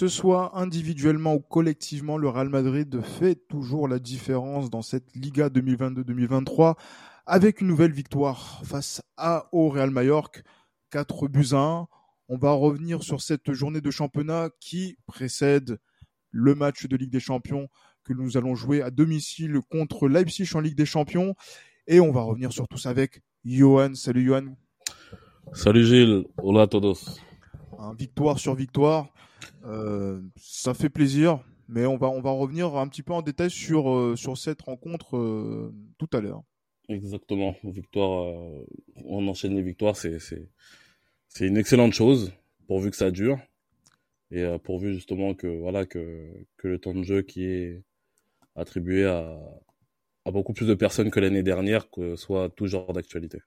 [0.00, 5.50] Ce soit individuellement ou collectivement, le Real Madrid fait toujours la différence dans cette Liga
[5.50, 6.74] 2022-2023
[7.26, 10.40] avec une nouvelle victoire face à au Real Mallorca,
[10.88, 11.86] 4 buts à 1.
[12.30, 15.78] On va revenir sur cette journée de championnat qui précède
[16.30, 17.68] le match de Ligue des Champions
[18.02, 21.34] que nous allons jouer à domicile contre Leipzig en Ligue des Champions.
[21.86, 23.94] Et on va revenir sur tout ça avec Johan.
[23.94, 24.56] Salut Johan.
[25.52, 27.20] Salut Gilles, hola a todos.
[27.98, 29.12] Victoire sur victoire.
[29.64, 33.50] Euh, ça fait plaisir, mais on va, on va revenir un petit peu en détail
[33.50, 36.42] sur, euh, sur cette rencontre euh, tout à l'heure.
[36.88, 38.34] Exactement, victoire,
[39.04, 40.48] on enchaîne les victoires, c'est, c'est,
[41.28, 42.32] c'est une excellente chose,
[42.66, 43.38] pourvu que ça dure,
[44.32, 47.84] et pourvu justement que, voilà, que, que le temps de jeu qui est
[48.56, 49.38] attribué à,
[50.24, 53.38] à beaucoup plus de personnes que l'année dernière que soit toujours d'actualité.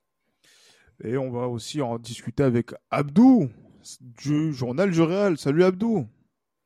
[1.04, 3.50] Et on va aussi en discuter avec Abdou
[4.02, 5.38] du journal du Real.
[5.38, 6.08] Salut Abdou.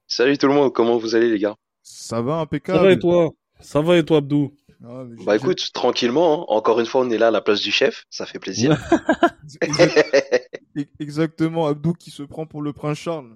[0.08, 1.56] Salut tout le monde, comment vous allez les gars?
[1.84, 2.78] Ça va impeccable.
[2.80, 3.30] Ça va et toi?
[3.60, 4.54] Ça va et toi Abdou?
[4.86, 6.45] Ah, Bah écoute, tranquillement, hein.
[6.50, 8.78] encore une fois on est là à la place du chef, ça fait plaisir.
[9.62, 13.36] Exact- Exactement, Abdou qui se prend pour le prince Charles.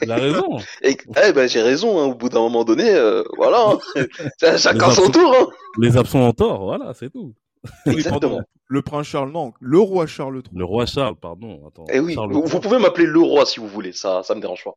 [0.00, 0.58] Il a raison.
[0.82, 3.78] Et eh ben j'ai raison, hein, au bout d'un moment donné, euh, voilà, hein.
[4.40, 5.36] Ça- chacun Les son absents- tour.
[5.38, 5.46] Hein.
[5.78, 7.34] Les absents ont tort, voilà, c'est tout.
[7.86, 8.20] Oui, Exactement.
[8.20, 8.40] pardon.
[8.66, 10.42] Le prince Charles, non, le roi Charles III.
[10.58, 11.66] Le roi Charles, pardon.
[11.68, 14.40] Attends, Eh oui, Charles vous, pouvez m'appeler le roi si vous voulez, ça, ça me
[14.40, 14.74] dérange pas.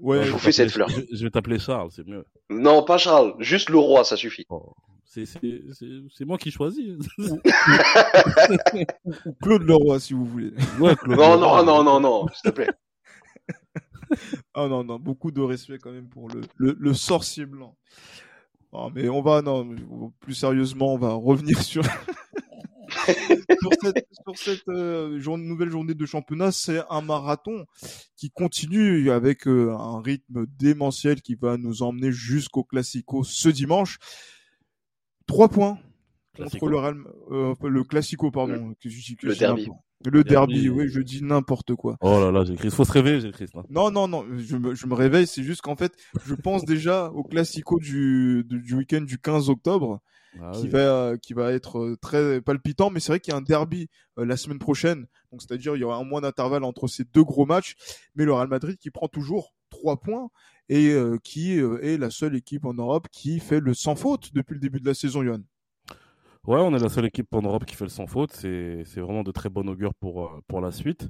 [0.00, 1.06] Ouais, je vous vais fais cette t'appeler- fleur.
[1.10, 2.24] Je, je vais t'appeler Charles, c'est mieux.
[2.50, 4.44] Non, pas Charles, juste le roi, ça suffit.
[4.48, 4.72] Oh,
[5.04, 5.40] c'est, c'est,
[5.72, 6.96] c'est, c'est moi qui choisis.
[7.18, 7.38] ou
[9.42, 10.52] Claude le roi, si vous voulez.
[10.80, 11.62] ouais, Claude Non, Leroy.
[11.64, 12.70] non, non, non, non, s'il te plaît.
[14.54, 17.76] Ah non, non, beaucoup de respect quand même pour le, le, le sorcier blanc.
[18.72, 19.68] Non, mais on va, non,
[20.20, 26.06] plus sérieusement, on va revenir sur, sur cette, sur cette euh, journée- nouvelle journée de
[26.06, 26.52] championnat.
[26.52, 27.66] C'est un marathon
[28.16, 33.98] qui continue avec euh, un rythme démentiel qui va nous emmener jusqu'au Classico ce dimanche.
[35.26, 35.78] Trois points
[36.36, 36.96] contre le Real,
[37.30, 38.74] euh, le Classico, pardon.
[38.80, 39.68] que que le derby.
[40.04, 40.68] Le derby, Derby.
[40.70, 41.96] oui, je dis n'importe quoi.
[42.00, 42.70] Oh là là, j'ai.
[42.70, 43.62] Faut se réveiller, j'ai ça.
[43.68, 45.92] Non, non, non, je me, je me réveille, c'est juste qu'en fait,
[46.24, 50.00] je pense déjà au Classico du, du, week-end du 15 octobre,
[50.40, 50.68] Ah qui, oui.
[50.70, 53.88] va, qui va être euh, très palpitant, mais c'est vrai qu'il y a un derby
[54.18, 57.24] euh, la semaine prochaine, donc c'est-à-dire il y aura un mois d'intervalle entre ces deux
[57.24, 57.74] gros matchs,
[58.14, 60.30] mais le Real Madrid qui prend toujours trois points
[60.70, 64.32] et euh, qui euh, est la seule équipe en Europe qui fait le sans faute
[64.34, 65.40] depuis le début de la saison, Johan.
[66.46, 68.32] Ouais, on est la seule équipe en Europe qui fait le sans faute.
[68.32, 71.08] C'est, vraiment de très bon augure pour, euh, pour la suite.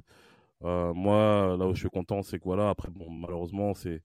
[0.63, 4.03] Euh, moi, là où je suis content, c'est que voilà, après, bon, malheureusement, c'est,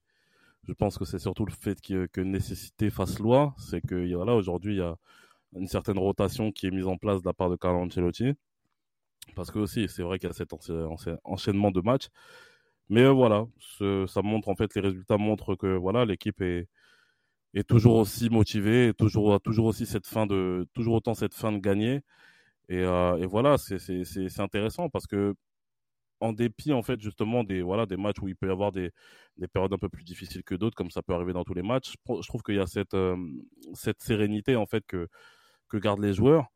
[0.67, 3.55] je pense que c'est surtout le fait que, que nécessité fasse loi.
[3.59, 4.95] C'est que, voilà, aujourd'hui, il y a
[5.55, 8.33] une certaine rotation qui est mise en place de la part de Carlo Ancelotti.
[9.35, 12.07] Parce que aussi, c'est vrai qu'il y a cet encha- encha- enchaînement de matchs.
[12.89, 13.45] Mais euh, voilà,
[14.07, 16.67] ça montre, en fait, les résultats montrent que, voilà, l'équipe est,
[17.53, 21.51] est toujours aussi motivé, et toujours toujours aussi cette fin de toujours autant cette fin
[21.51, 22.01] de gagner.
[22.69, 25.35] Et, euh, et voilà c'est intéressant parce que
[26.19, 28.91] en dépit en fait justement des voilà des matchs où il peut y avoir des
[29.37, 31.61] des périodes un peu plus difficiles que d'autres comme ça peut arriver dans tous les
[31.61, 33.15] matchs je trouve qu'il y a cette euh,
[33.73, 35.07] cette sérénité en fait que
[35.69, 36.47] que gardent les joueurs.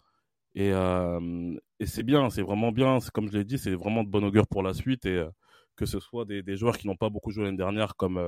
[0.55, 2.99] Et euh, et c'est bien c'est vraiment bien.
[3.13, 5.05] Comme je l'ai dit c'est vraiment de bon augure pour la suite.
[5.05, 5.29] Et euh,
[5.75, 8.19] que ce soit des, des joueurs qui n'ont pas beaucoup joué l'année dernière comme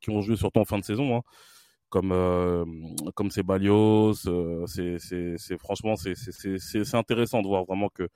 [0.00, 1.22] qui ont joué surtout en fin de saison hein,
[1.92, 2.64] comme euh,
[3.14, 8.08] comme c'est Balios, euh, c'est franchement c'est c'est intéressant de voir vraiment que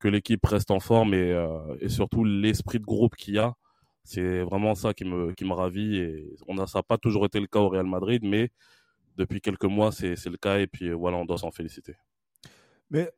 [0.00, 3.54] que l'équipe reste en forme et euh, et surtout l'esprit de groupe qu'il y a.
[4.02, 7.24] C'est vraiment ça qui me qui me ravit et on a ça n'a pas toujours
[7.24, 8.50] été le cas au Real Madrid mais
[9.16, 11.94] depuis quelques mois c'est c'est le cas et puis euh, voilà on doit s'en féliciter.
[12.90, 13.12] Mais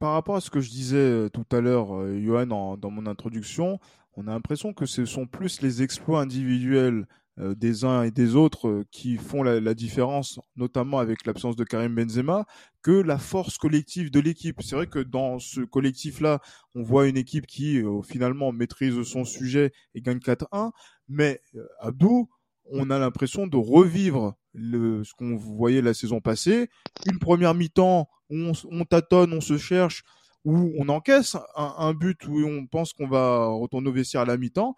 [0.00, 1.88] par rapport à ce que je disais tout à l'heure,
[2.22, 3.80] Johan, dans mon introduction,
[4.14, 7.06] on a l'impression que ce sont plus les exploits individuels
[7.38, 11.64] des uns et des autres euh, qui font la, la différence, notamment avec l'absence de
[11.64, 12.46] Karim Benzema,
[12.82, 14.62] que la force collective de l'équipe.
[14.62, 16.40] C'est vrai que dans ce collectif-là,
[16.74, 20.72] on voit une équipe qui euh, finalement maîtrise son sujet et gagne 4-1,
[21.08, 22.28] mais euh, Abdou,
[22.70, 26.68] on a l'impression de revivre le, ce qu'on voyait la saison passée.
[27.06, 30.02] Une première mi-temps où on, on tâtonne, on se cherche,
[30.44, 34.24] où on encaisse un, un but où on pense qu'on va retourner au vestiaire à
[34.24, 34.76] la mi-temps.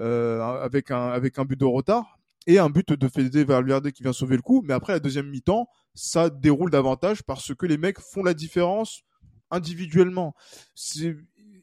[0.00, 4.02] Euh, avec un avec un but de retard et un but de Fede Valverde qui
[4.02, 4.62] vient sauver le coup.
[4.64, 9.02] Mais après la deuxième mi-temps, ça déroule davantage parce que les mecs font la différence
[9.50, 10.34] individuellement.
[10.74, 11.16] C'est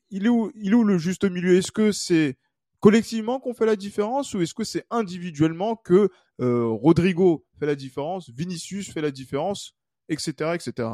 [0.10, 1.56] il est où il est le juste milieu?
[1.56, 2.38] Est-ce que c'est
[2.80, 7.76] collectivement qu'on fait la différence ou est-ce que c'est individuellement que euh, Rodrigo fait la
[7.76, 9.74] différence, Vinicius fait la différence,
[10.10, 10.90] etc., etc.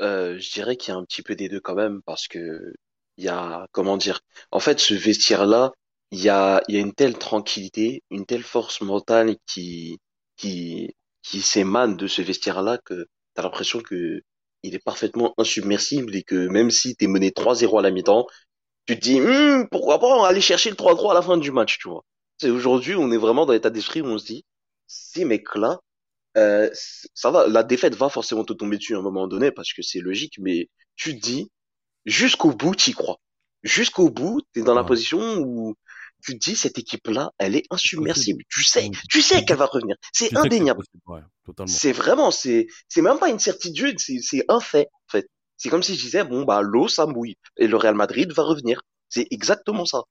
[0.00, 2.72] Euh, je dirais qu'il y a un petit peu des deux quand même parce que
[3.16, 4.20] il y a comment dire.
[4.50, 5.72] En fait, ce vestiaire-là,
[6.14, 9.98] il y a il y a une telle tranquillité, une telle force mentale qui
[10.36, 14.22] qui qui s'émane de ce vestiaire-là que t'as l'impression que
[14.62, 18.26] il est parfaitement insubmersible et que même si t'es mené 3-0 à la mi-temps,
[18.86, 21.78] tu te dis hm, pourquoi pas aller chercher le 3-3 à la fin du match,
[21.78, 22.04] tu vois.
[22.38, 24.44] C'est aujourd'hui, on est vraiment dans l'état d'esprit où on se dit
[24.86, 25.80] ces mecs-là,
[26.36, 26.70] euh,
[27.14, 29.82] ça va, la défaite va forcément te tomber dessus à un moment donné parce que
[29.82, 31.50] c'est logique, mais tu te dis
[32.06, 33.18] jusqu'au bout, tu y crois.
[33.62, 35.74] Jusqu'au bout, tu es dans la position où
[36.24, 38.42] tu te dis cette équipe-là, elle est insubmersible.
[38.48, 39.96] Tu sais, tu sais qu'elle va revenir.
[40.12, 40.84] C'est indéniable.
[41.06, 41.20] ouais.
[41.66, 45.28] C'est vraiment, c'est, c'est même pas une certitude, c'est, c'est un fait, en fait.
[45.56, 47.36] C'est comme si je disais, bon, bah, l'eau, ça mouille.
[47.56, 48.82] Et le Real Madrid va revenir.
[49.08, 50.02] C'est exactement ça.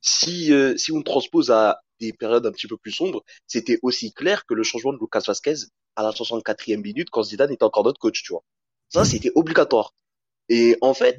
[0.00, 4.12] Si, euh, si on transpose à des périodes un petit peu plus sombres, c'était aussi
[4.12, 5.54] clair que le changement de Lucas Vasquez
[5.96, 8.42] à la 64e minute quand Zidane était encore notre coach, tu vois.
[8.88, 9.94] Ça, c'était obligatoire.
[10.48, 11.18] Et en fait,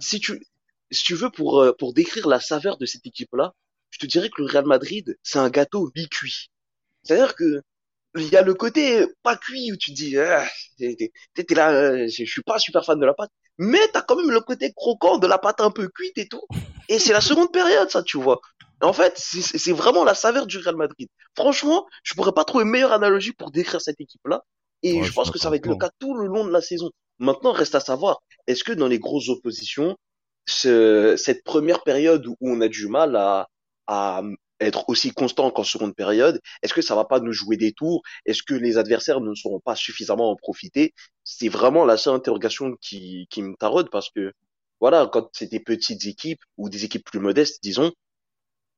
[0.00, 0.44] si tu,
[0.90, 3.54] si tu veux, pour, euh, pour décrire la saveur de cette équipe-là,
[3.94, 6.50] je te dirais que le Real Madrid, c'est un gâteau mi-cuit.
[7.04, 7.62] C'est-à-dire que,
[8.16, 10.46] il y a le côté pas cuit où tu te dis, ah,
[10.78, 10.96] t'es,
[11.54, 14.40] là, euh, je suis pas super fan de la pâte, mais t'as quand même le
[14.40, 16.42] côté croquant de la pâte un peu cuite et tout.
[16.88, 18.40] Et c'est la seconde période, ça, tu vois.
[18.82, 21.08] En fait, c'est vraiment la saveur du Real Madrid.
[21.36, 24.42] Franchement, je pourrais pas trouver une meilleure analogie pour décrire cette équipe-là.
[24.82, 26.60] Et Ouais, je pense que ça va être le cas tout le long de la
[26.60, 26.90] saison.
[27.18, 29.96] Maintenant, reste à savoir, est-ce que dans les grosses oppositions,
[30.46, 33.48] ce- cette première période où on a du mal à,
[33.86, 34.22] à
[34.60, 38.02] être aussi constant qu'en seconde période, est-ce que ça va pas nous jouer des tours?
[38.26, 40.94] Est-ce que les adversaires ne sauront pas suffisamment en profiter?
[41.24, 44.32] C'est vraiment la seule interrogation qui, qui me taraude parce que
[44.80, 47.92] voilà, quand c'est des petites équipes ou des équipes plus modestes, disons,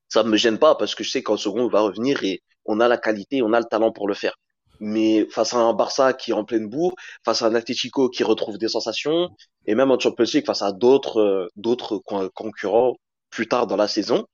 [0.08, 2.80] ça me gêne pas parce que je sais qu'en seconde on va revenir et on
[2.80, 4.36] a la qualité, on a le talent pour le faire.
[4.80, 6.94] Mais face à un Barça qui est en pleine bourre,
[7.24, 9.30] face à un Atletico qui retrouve des sensations,
[9.66, 12.96] et même en Champions League face à d'autres euh, d'autres con- concurrents
[13.30, 14.26] plus tard dans la saison,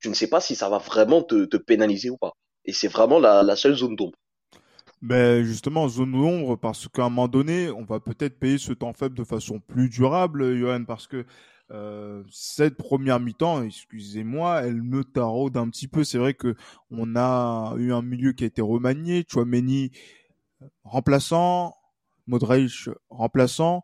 [0.00, 2.32] tu ne sais pas si ça va vraiment te, pénaliser ou pas.
[2.64, 4.18] Et c'est vraiment la, seule zone d'ombre.
[5.02, 8.92] Ben justement, zone d'ombre, parce qu'à un moment donné, on va peut-être payer ce temps
[8.92, 11.24] faible de façon plus durable, Johan, parce que
[11.70, 16.04] euh, cette première mi-temps, excusez-moi, elle me taraude un petit peu.
[16.04, 16.54] C'est vrai que
[16.90, 19.92] on a eu un milieu qui a été remanié, Chouameni
[20.84, 21.74] remplaçant,
[22.26, 23.82] Modric remplaçant.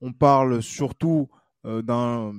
[0.00, 1.28] On parle surtout
[1.64, 2.32] euh, d'un,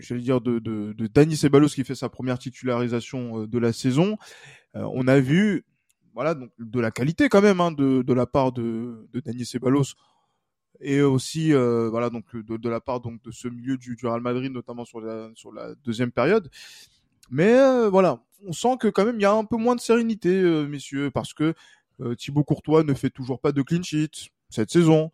[0.00, 3.72] j'allais dire, de, de, de Dani Ceballos qui fait sa première titularisation euh, de la
[3.72, 4.16] saison.
[4.76, 5.64] Euh, on a vu
[6.14, 9.44] voilà donc de la qualité quand même hein, de, de la part de, de Dani
[9.44, 9.94] Ceballos
[10.80, 14.06] et aussi euh, voilà donc de, de la part donc de ce milieu du, du
[14.06, 16.50] Real Madrid notamment sur la sur la deuxième période
[17.30, 19.80] mais euh, voilà on sent que quand même il y a un peu moins de
[19.80, 21.54] sérénité euh, messieurs parce que
[22.00, 25.10] euh, Thibaut Courtois ne fait toujours pas de clean sheet cette saison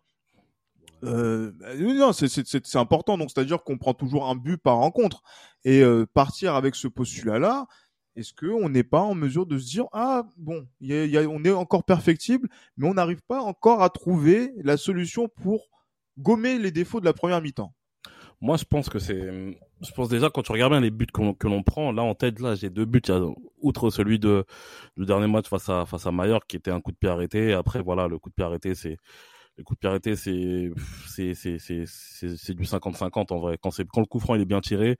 [1.03, 3.17] euh, non, c'est, important.
[3.17, 5.21] Donc, c'est-à-dire qu'on prend toujours un but par rencontre.
[5.63, 7.67] Et euh, partir avec ce postulat-là,
[8.15, 11.21] est-ce qu'on n'est pas en mesure de se dire ah bon, y a, y a,
[11.23, 15.67] on est encore perfectible, mais on n'arrive pas encore à trouver la solution pour
[16.17, 17.73] gommer les défauts de la première mi-temps?
[18.41, 19.57] Moi, je pense que c'est.
[19.81, 22.39] Je pense déjà quand tu regardes bien les buts que l'on, prend, là en tête,
[22.39, 23.01] là j'ai deux buts.
[23.61, 24.45] Outre celui de
[24.97, 27.53] du dernier match face à face à Mallorca qui était un coup de pied arrêté.
[27.53, 28.97] Après voilà, le coup de pied arrêté, c'est
[29.57, 30.71] le coup de pied c'est
[31.07, 31.85] c'est c'est c'est
[32.37, 33.57] c'est, du 50-50 en vrai.
[33.61, 34.97] Quand c'est quand le coup franc il est bien tiré,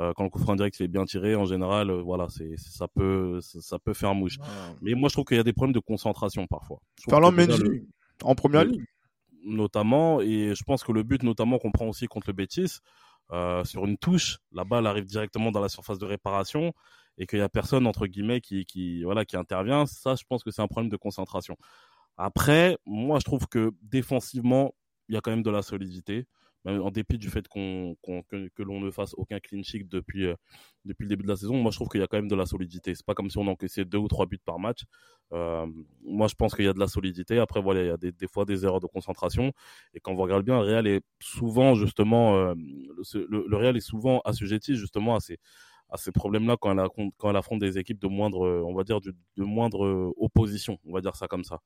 [0.00, 2.56] euh, quand le coup franc direct il est bien tiré, en général, euh, voilà, c'est
[2.56, 4.38] ça peut ça, ça peut faire mouche.
[4.80, 6.80] Mais moi je trouve qu'il y a des problèmes de concentration parfois.
[7.08, 7.86] Ferland Mendy le...
[8.22, 8.84] en première ligne
[9.44, 12.80] notamment et je pense que le but notamment qu'on prend aussi contre le Betis
[13.32, 16.72] euh, sur une touche, la balle arrive directement dans la surface de réparation
[17.16, 20.42] et qu'il y a personne entre guillemets qui qui voilà qui intervient, ça je pense
[20.42, 21.56] que c'est un problème de concentration.
[22.16, 24.74] Après, moi, je trouve que défensivement,
[25.08, 26.26] il y a quand même de la solidité,
[26.64, 30.26] même en dépit du fait qu'on, qu'on que, l'on ne fasse aucun clean sheet depuis
[30.26, 30.34] euh,
[30.84, 31.56] depuis le début de la saison.
[31.56, 32.94] Moi, je trouve qu'il y a quand même de la solidité.
[32.94, 34.82] C'est pas comme si on encaissait deux ou trois buts par match.
[35.32, 35.66] Euh,
[36.04, 37.38] moi, je pense qu'il y a de la solidité.
[37.38, 39.52] Après, voilà, il y a des, des fois des erreurs de concentration.
[39.94, 43.80] Et quand on regarde bien, le Real est souvent justement euh, le, le, Real est
[43.80, 45.38] souvent assujetti justement à ces
[45.88, 49.00] à ces problèmes-là quand elle, quand elle affronte des équipes de moindre, on va dire,
[49.00, 51.60] de, de moindre opposition, on va dire ça comme ça.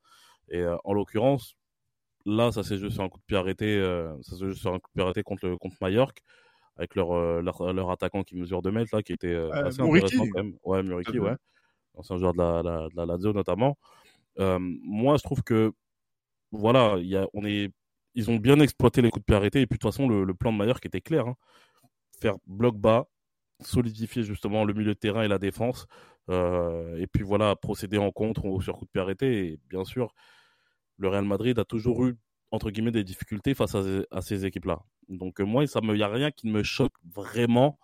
[0.49, 1.55] Et euh, en l'occurrence,
[2.25, 4.79] là, ça s'est joué sur un coup de pied arrêté, euh, ça s'est sur un
[4.79, 6.21] coup de pied arrêté contre, le, contre Mallorca.
[6.77, 9.65] avec leur, euh, leur, leur attaquant qui mesure 2 mètres là, qui était euh, Euh,
[9.67, 10.05] assez Muriqui.
[10.05, 10.57] intéressant quand même.
[10.63, 11.19] Ouais, fait.
[11.19, 11.35] ouais.
[11.95, 13.77] Ancien joueur de la, la, de la Lazio notamment.
[14.39, 15.73] Euh, moi, je trouve que
[16.51, 17.71] voilà, il y a, on est,
[18.15, 20.23] ils ont bien exploité les coups de pied arrêtés et puis de toute façon le,
[20.23, 21.35] le plan de qui était clair, hein.
[22.19, 23.07] faire bloc bas,
[23.63, 25.87] solidifier justement le milieu de terrain et la défense,
[26.29, 29.47] euh, et puis voilà procéder en contre ou sur coup de pied arrêté.
[29.47, 30.13] Et bien sûr,
[30.97, 32.17] le Real Madrid a toujours eu
[32.51, 34.81] entre guillemets des difficultés face à, ces équipes-là.
[35.09, 37.79] Donc euh, moi, ça me, y a rien qui me choque vraiment.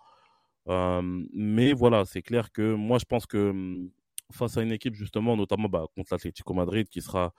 [0.68, 3.90] Euh, mais voilà, c'est clair que moi, je pense que hum,
[4.32, 7.32] face à une équipe justement, notamment bah, contre l'Atlético Madrid, qui sera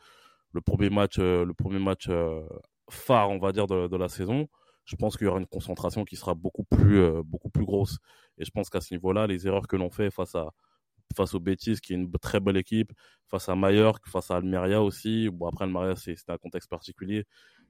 [0.54, 2.10] le premier match, euh, le premier match
[2.90, 4.50] phare, on va dire, de la saison,
[4.90, 8.00] je pense qu'il y aura une concentration qui sera beaucoup plus, euh, beaucoup plus grosse.
[8.40, 10.50] Et je pense qu'à ce niveau-là, les erreurs que l'on fait face à
[11.16, 12.92] face au Betis, qui est une très belle équipe,
[13.28, 15.30] face à Mallorca, face à Almeria aussi.
[15.30, 17.26] Bon, après, Almeria, c'est un contexte particulier.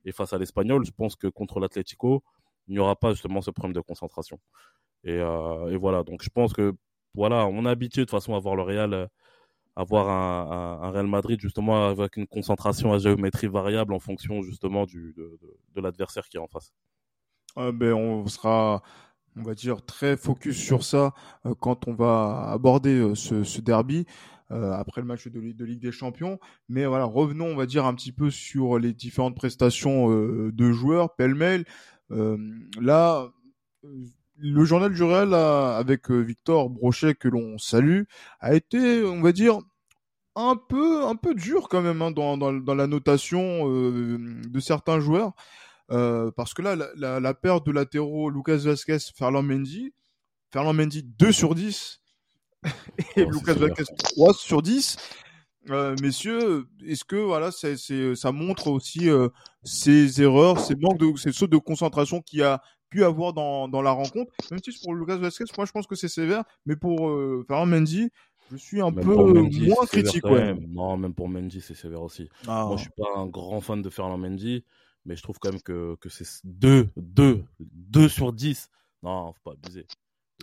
[0.06, 2.24] Et face à l'Espagnol, je pense que contre l'Atlético,
[2.68, 4.40] il n'y aura pas justement ce problème de concentration.
[5.04, 6.74] Et, euh, voilà, donc je pense que
[7.16, 9.08] voilà, on est habitué de façon à voir le Real, euh,
[9.76, 15.16] avoir un, Real Madrid justement avec une concentration à géométrie variable en fonction justement du,
[15.16, 16.74] de l'adversaire qui est en face.
[17.58, 18.84] Euh, ben, on sera
[19.40, 21.14] on va dire, très focus sur ça
[21.46, 24.06] euh, quand on va aborder euh, ce, ce, derby
[24.52, 26.40] euh, après le match de, Ligue des Champions.
[26.68, 31.16] Mais voilà, revenons, on va dire, un petit peu sur les différentes prestations de joueurs,
[31.16, 31.66] pêle-mêle.
[32.10, 33.30] Là,
[34.38, 38.04] le journal du Real, avec Victor Brochet, que l'on salue,
[38.40, 39.60] a été, on va dire,
[40.36, 44.60] un peu, un peu dur quand même hein, dans, dans, dans, la notation euh, de
[44.60, 45.34] certains joueurs.
[45.92, 49.94] Euh, parce que là, la, la, la paire de latéraux Lucas Vasquez, Ferland Mendy,
[50.52, 52.02] Ferland Mendy 2 sur 10
[53.16, 54.98] et oh, Lucas Vasquez 3 sur 10.
[55.70, 59.30] Euh, messieurs, est-ce que voilà, ça montre aussi euh,
[59.64, 63.68] ces erreurs, ces manques de, ces sautes de concentration qu'il y a pu avoir dans,
[63.68, 64.32] dans la rencontre?
[64.52, 67.68] Même si pour Lucas Vasquez, moi je pense que c'est sévère, mais pour euh, Ferland
[67.70, 68.10] Mendy,
[68.52, 70.26] je suis un même peu Mendy, moins critique.
[70.26, 70.56] Ouais.
[70.70, 72.30] Non, même pour Mendy, c'est sévère aussi.
[72.48, 72.66] Ah.
[72.66, 74.64] Moi, je suis pas un grand fan de Ferland Mendy
[75.06, 78.70] mais je trouve quand même que, que c'est 2, 2, 2 sur 10.
[79.04, 79.86] Non, faut pas abuser.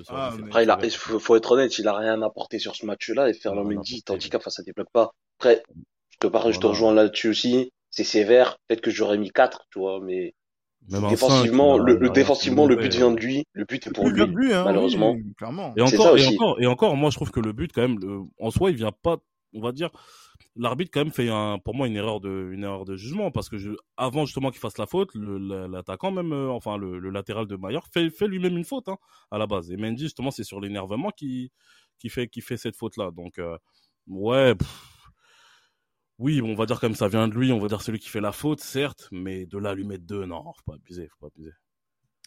[0.09, 2.85] Ah, Après, il, a, il faut, faut, être honnête, il a rien apporté sur ce
[2.85, 5.13] match-là et Ferland Mendy, handicap face à des blocs pas.
[5.39, 5.63] Après,
[6.11, 7.73] je te parle, je te rejoins là-dessus aussi.
[7.91, 8.59] C'est sévère.
[8.67, 10.35] Peut-être que j'aurais mis 4, tu vois, mais
[10.91, 13.45] même défensivement, 5, le, le, défensivement, le but vient de lui.
[13.53, 15.13] Le but est pour lui, lui hein, malheureusement.
[15.13, 15.75] Oui, clairement.
[15.77, 18.21] Et encore, et encore, et encore, moi, je trouve que le but, quand même, le,
[18.39, 19.17] en soi, il vient pas,
[19.55, 19.91] on va dire,
[20.57, 23.49] l'arbitre quand même fait un, pour moi une erreur de une erreur de jugement parce
[23.49, 27.47] que je, avant justement qu'il fasse la faute l'attaquant même euh, enfin le, le, latéral
[27.47, 28.97] de Maillard fait fait lui-même une faute hein,
[29.31, 29.71] à la base.
[29.71, 31.53] Et Mendy justement c'est sur l'énervement qui
[31.99, 33.57] qui fait qui fait cette faute là donc euh,
[34.07, 34.69] ouais pff,
[36.19, 38.21] oui on va dire comme ça vient de lui on va dire celui qui fait
[38.21, 41.27] la faute certes mais de là à lui mettre deux non faut pas abuser faut
[41.27, 41.53] pas abuser.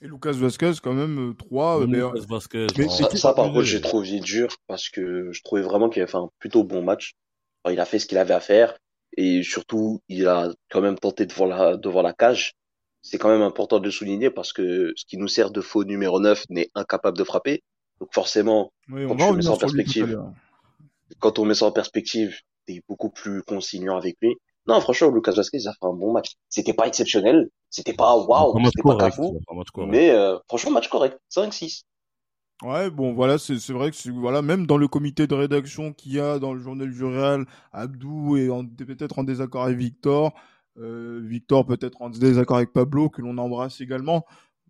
[0.02, 3.82] Et Lucas Vasquez quand même 3 mais, Lucas Vasquez, mais ça, ça par contre j'ai
[3.82, 7.16] trouvé dur parce que je trouvais vraiment qu'il avait fait un plutôt bon match
[7.70, 8.78] il a fait ce qu'il avait à faire
[9.18, 12.54] et surtout il a quand même tenté devant la devant la cage.
[13.02, 15.86] C'est quand même important de le souligner parce que ce qui nous sert de faux
[15.86, 17.64] numéro 9 n'est incapable de frapper.
[18.00, 20.22] Donc forcément, oui, quand tu mets ça en perspective,
[21.20, 24.36] quand on met ça en perspective, t'es beaucoup plus conciliant avec lui.
[24.68, 26.34] Non, franchement, Lucas Vasquez a fait un bon match.
[26.50, 29.40] C'était pas exceptionnel, c'était pas waouh, c'était pas cafou,
[29.88, 31.84] mais euh, franchement match correct, 5-6.
[32.62, 36.20] Ouais, bon, voilà, c'est vrai que voilà, même dans le comité de rédaction qu'il y
[36.20, 38.50] a dans le journal du Real, Abdou est
[38.86, 40.34] peut-être en désaccord avec Victor,
[40.78, 44.26] euh, Victor peut-être en désaccord avec Pablo, que l'on embrasse également.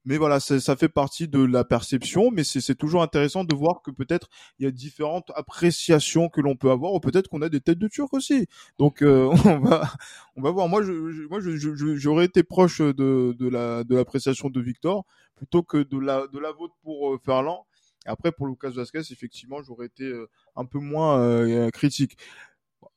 [0.05, 3.91] Mais voilà, ça fait partie de la perception, mais c'est toujours intéressant de voir que
[3.91, 4.29] peut-être
[4.60, 7.79] il y a différentes appréciations que l'on peut avoir, ou peut-être qu'on a des têtes
[7.79, 8.48] de Turc aussi.
[8.77, 9.81] Donc euh, on va,
[10.36, 10.69] on va voir.
[10.69, 11.39] Moi, je, je moi,
[11.98, 15.05] j'aurais été proche de, de la de l'appréciation de Victor
[15.36, 17.65] plutôt que de la de la vôtre pour euh, Ferland.
[18.05, 22.17] Après, pour Lucas Vasquez, effectivement, j'aurais été euh, un peu moins euh, critique.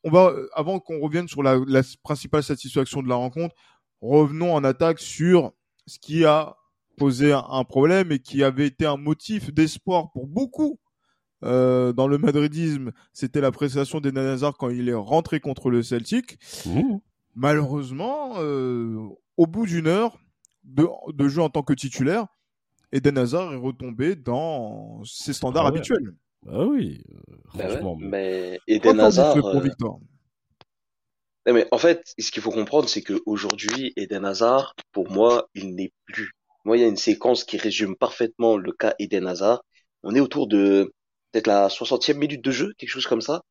[0.05, 3.55] On va, avant qu'on revienne sur la, la, principale satisfaction de la rencontre,
[4.01, 5.53] revenons en attaque sur
[5.87, 6.57] ce qui a
[6.97, 10.79] posé un, problème et qui avait été un motif d'espoir pour beaucoup
[11.43, 12.93] euh, dans le madridisme.
[13.13, 16.39] C'était la prestation d'Eden Hazard quand il est rentré contre le Celtic.
[16.65, 16.99] Mmh.
[17.35, 20.19] Malheureusement, au bout d'une heure
[20.65, 22.27] de, de jeu en tant que titulaire,
[22.93, 25.79] Eden Hazard est retombé dans ses standards ah ouais.
[25.79, 26.15] habituels.
[26.47, 27.03] Ah oui,
[27.55, 27.95] bah franchement.
[27.95, 29.35] ouais, mais Eden Hazard.
[29.35, 30.01] Pour Victor
[31.47, 35.75] non, mais en fait, ce qu'il faut comprendre, c'est qu'aujourd'hui, Eden Hazard, pour moi, il
[35.75, 36.33] n'est plus.
[36.65, 39.65] Moi, il y a une séquence qui résume parfaitement le cas Eden Hazard.
[40.05, 40.93] On est autour de
[41.33, 43.43] peut-être la 60e minute de jeu, quelque chose comme ça.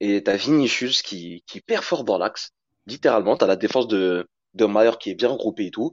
[0.00, 2.50] Et t'as Vinicius qui, qui perd fort dans l'axe.
[2.86, 5.92] Littéralement, t'as la défense de, de Mayer qui est bien regroupée et tout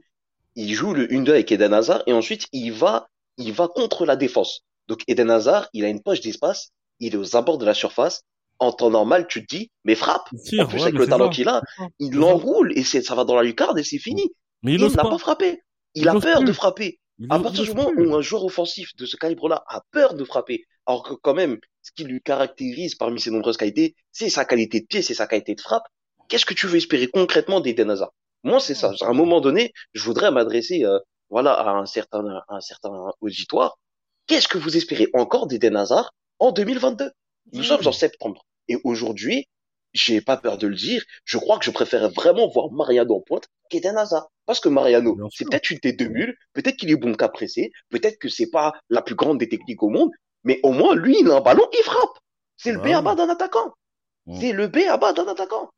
[0.56, 4.16] il joue le 1-2 avec Eden Hazard et ensuite il va il va contre la
[4.16, 4.64] défense.
[4.88, 8.22] Donc Eden Hazard, il a une poche d'espace, il est aux abords de la surface.
[8.58, 10.28] En temps normal, tu te dis, mais frappe.
[10.44, 11.62] Tire, En plus, ouais, avec le talent qu'il a,
[11.98, 14.30] il l'enroule et ça va dans la lucarne et c'est fini.
[14.62, 15.08] Mais il n'a pas.
[15.08, 15.62] pas frappé.
[15.94, 16.46] Il, Il a peur plus.
[16.48, 17.00] de frapper.
[17.18, 20.24] Il À partir du moment où un joueur offensif de ce calibre-là a peur de
[20.24, 24.44] frapper, alors que quand même, ce qui lui caractérise parmi ses nombreuses qualités, c'est sa
[24.44, 25.84] qualité de pied, c'est sa qualité de frappe,
[26.28, 28.12] qu'est-ce que tu veux espérer concrètement d'Eden Hazard?
[28.42, 28.92] Moi, c'est ça.
[29.02, 33.10] À un moment donné, je voudrais m'adresser euh, voilà, à un certain, à un certain
[33.20, 33.78] auditoire.
[34.26, 37.10] Qu'est-ce que vous espérez encore d'Eden Hazard en 2022
[37.52, 37.66] Nous Oui.
[37.66, 38.44] sommes en septembre.
[38.68, 39.48] Et aujourd'hui,
[39.92, 43.20] j'ai pas peur de le dire, je crois que je préfère vraiment voir Mariano en
[43.20, 44.28] pointe qu'Eden Hazard.
[44.46, 47.70] Parce que Mariano, c'est peut-être une tête de mule, peut-être qu'il est bon qu'à presser,
[47.90, 50.10] peut-être que c'est pas la plus grande des techniques au monde,
[50.44, 52.18] mais au moins, lui, il a un ballon, il frappe.
[52.56, 53.72] C'est le B à bas d'un attaquant.
[54.40, 55.70] C'est le B à bas d'un attaquant.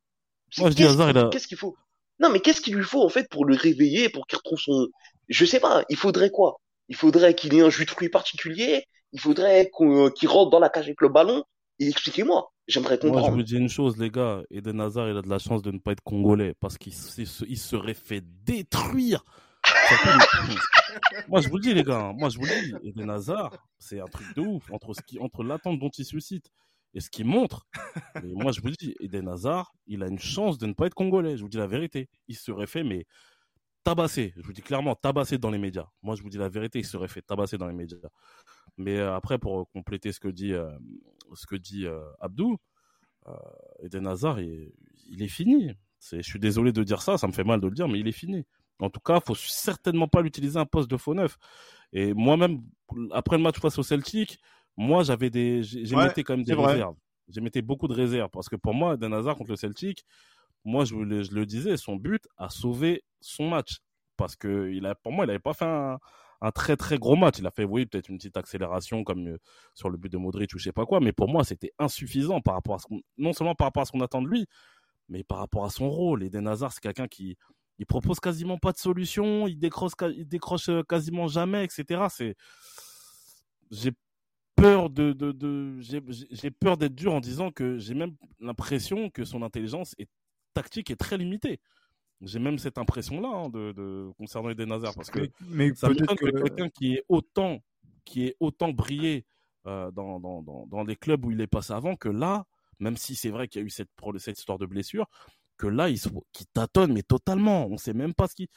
[0.51, 1.75] C'est- Moi, je dis qu'est-ce Hazard, qu'il- il a- Qu'est-ce qu'il faut?
[2.19, 4.87] Non, mais qu'est-ce qu'il lui faut en fait pour le réveiller, pour qu'il retrouve son.
[5.29, 5.83] Je sais pas.
[5.89, 6.59] Il faudrait quoi?
[6.89, 8.83] Il faudrait qu'il ait un jus de fruits particulier.
[9.13, 11.43] Il faudrait qu'on- qu'il rentre dans la cage avec le ballon.
[11.79, 12.51] Et expliquez-moi.
[12.67, 13.35] J'aimerais Moi, je comprendre.
[13.35, 14.41] vous dis une chose, les gars.
[14.51, 17.45] Eden Hazard, il a de la chance de ne pas être congolais parce qu'il se-
[17.45, 19.23] il serait fait détruire.
[21.27, 21.99] Moi, je vous le dis, les gars.
[21.99, 22.13] hein.
[22.13, 22.89] Moi, je vous le dis.
[22.89, 26.51] Eden Hazard, c'est un truc de ouf entre, ce qui, entre l'attente dont il suscite
[26.93, 27.67] et ce qu'il montre.
[28.23, 30.93] Mais moi, je vous dis, Eden Hazard, il a une chance de ne pas être
[30.93, 31.37] congolais.
[31.37, 32.09] Je vous dis la vérité.
[32.27, 33.05] Il serait fait, mais
[33.83, 34.33] tabassé.
[34.37, 35.87] Je vous dis clairement, tabassé dans les médias.
[36.01, 37.97] Moi, je vous dis la vérité, il serait fait tabasser dans les médias.
[38.77, 40.71] Mais euh, après, pour compléter ce que dit, euh,
[41.33, 42.57] ce que dit euh, Abdou,
[43.27, 43.33] euh,
[43.83, 44.71] Eden Hazard, il,
[45.09, 45.71] il est fini.
[46.11, 48.07] Je suis désolé de dire ça, ça me fait mal de le dire, mais il
[48.07, 48.45] est fini.
[48.79, 51.37] En tout cas, faut certainement pas l'utiliser un poste de faux neuf.
[51.93, 52.61] Et moi-même,
[53.11, 54.39] après le match face au Celtic,
[54.77, 56.95] moi, j'avais des, j'ai j'ai Ouais, quand même des réserves.
[57.29, 60.03] J'ai mettais beaucoup de réserves parce que pour moi, Eden Hazard contre le Celtic,
[60.65, 63.79] moi, je, le- je le disais, son but a sauvé son match
[64.17, 65.99] parce que il a, pour moi, il n'avait pas fait un,
[66.41, 67.39] un très très gros match.
[67.39, 69.37] Il a fait, oui, peut-être une petite accélération comme euh,
[69.73, 72.41] sur le but de Modric ou je sais pas quoi, mais pour moi, c'était insuffisant
[72.41, 74.45] par rapport à ce qu'on, non seulement par rapport à ce qu'on attend de lui,
[75.09, 76.23] mais par rapport à son rôle.
[76.23, 77.37] Eden Hazard, c'est quelqu'un qui,
[77.79, 82.09] il propose quasiment pas de solution, il décroche, il décroche euh, quasiment jamais, etc.
[82.09, 82.35] C'est,
[83.71, 83.91] j'ai
[84.55, 89.25] peur de, de, de j'ai, peur d'être dur en disant que j'ai même l'impression que
[89.25, 90.07] son intelligence est
[90.53, 91.59] tactique est très limitée.
[92.21, 96.15] J'ai même cette impression-là hein, de, de concernant Eden Hazard parce que Mais, ça m'étonne
[96.15, 96.43] que, que.
[96.43, 97.59] quelqu'un qui est autant
[98.05, 99.25] qui est autant brillé
[99.65, 102.45] euh, dans, dans, dans, dans les clubs où il est passé avant que là
[102.79, 105.07] même si c'est vrai qu'il y a eu cette, cette histoire de blessure
[105.57, 108.47] que là il, se- qu'il tâtonne mais totalement on sait même pas ce qu'il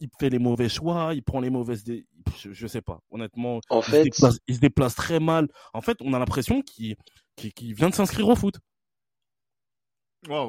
[0.00, 2.06] il fait les mauvais choix il prend les mauvaises dé-
[2.38, 3.00] je, je sais pas.
[3.10, 5.48] Honnêtement En il, se fait, déplace, il se déplace très mal.
[5.74, 6.96] En fait on a l'impression qu'il
[7.74, 8.56] vient de s'inscrire au foot.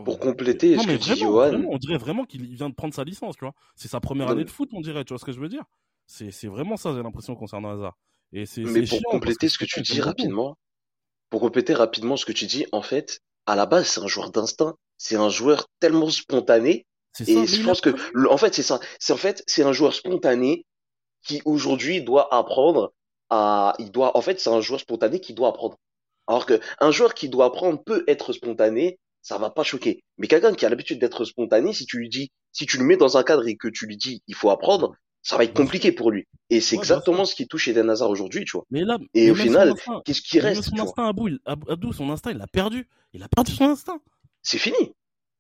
[0.04, 2.70] Pour compléter non ce mais que dit vraiment, Johan, vraiment, on dirait vraiment qu'il vient
[2.70, 3.54] de prendre sa licence tu vois.
[3.76, 5.50] C'est sa première Non, année de foot on dirait tu vois ce que je veux
[5.50, 5.64] dire.
[6.08, 7.98] C'est c'est vraiment ça j'ai l'impression concernant Hazard.
[8.34, 10.08] Et c'est mais pour chiant compléter ce que tu dis beaucoup.
[10.10, 10.58] rapidement,
[11.30, 14.32] pour compléter rapidement ce que tu dis, en fait, à la base, c'est un joueur
[14.32, 14.76] d'instinct.
[14.98, 16.86] C'est un joueur tellement spontané
[17.26, 18.80] Ça, Et je pense a que, en fait, c'est ça.
[19.00, 20.66] C'est en fait, c'est un joueur spontané
[21.26, 22.94] qui aujourd'hui doit apprendre
[23.30, 25.78] à, il doit, en fait, c'est un joueur spontané qui doit apprendre.
[26.28, 30.04] Alors que un joueur qui doit apprendre peut être spontané, ça va pas choquer.
[30.18, 32.98] Mais quelqu'un qui a l'habitude d'être spontané, si tu lui dis, si tu le mets
[32.98, 35.92] dans un cadre et que tu lui dis, il faut apprendre, ça va être compliqué
[35.92, 36.26] pour lui.
[36.50, 38.64] Et c'est Ouais, exactement ce qui touche Eden Hazard aujourd'hui, tu vois.
[38.72, 39.74] Mais là, Et mais au final,
[40.06, 42.88] qu'est-ce qui reste, son instinct, Abou, il- Abdou, son instinct, il l'a perdu.
[43.14, 44.00] Il a perdu son instinct.
[44.42, 44.94] C'est fini.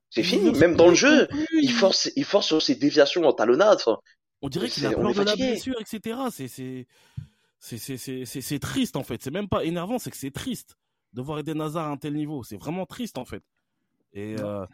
[0.09, 0.51] C'est fini.
[0.59, 1.27] Même dans le jeu,
[1.61, 3.77] il force, il force sur ses déviations en talonnade.
[3.81, 3.97] Enfin,
[4.41, 6.19] On dirait qu'il a peur de la blessure, etc.
[6.31, 6.87] C'est, c'est,
[7.59, 9.21] c'est, c'est, c'est, c'est- c'est triste, en fait.
[9.21, 10.77] C'est même pas énervant, c'est que c'est triste
[11.13, 12.43] de voir Eden Hazard à un tel niveau.
[12.43, 13.43] C'est vraiment triste, en fait.
[14.13, 14.65] Et, euh,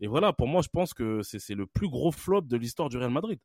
[0.00, 2.88] et voilà, pour moi, je pense que c'est, c'est le plus gros flop de l'histoire
[2.88, 3.38] du Real Madrid.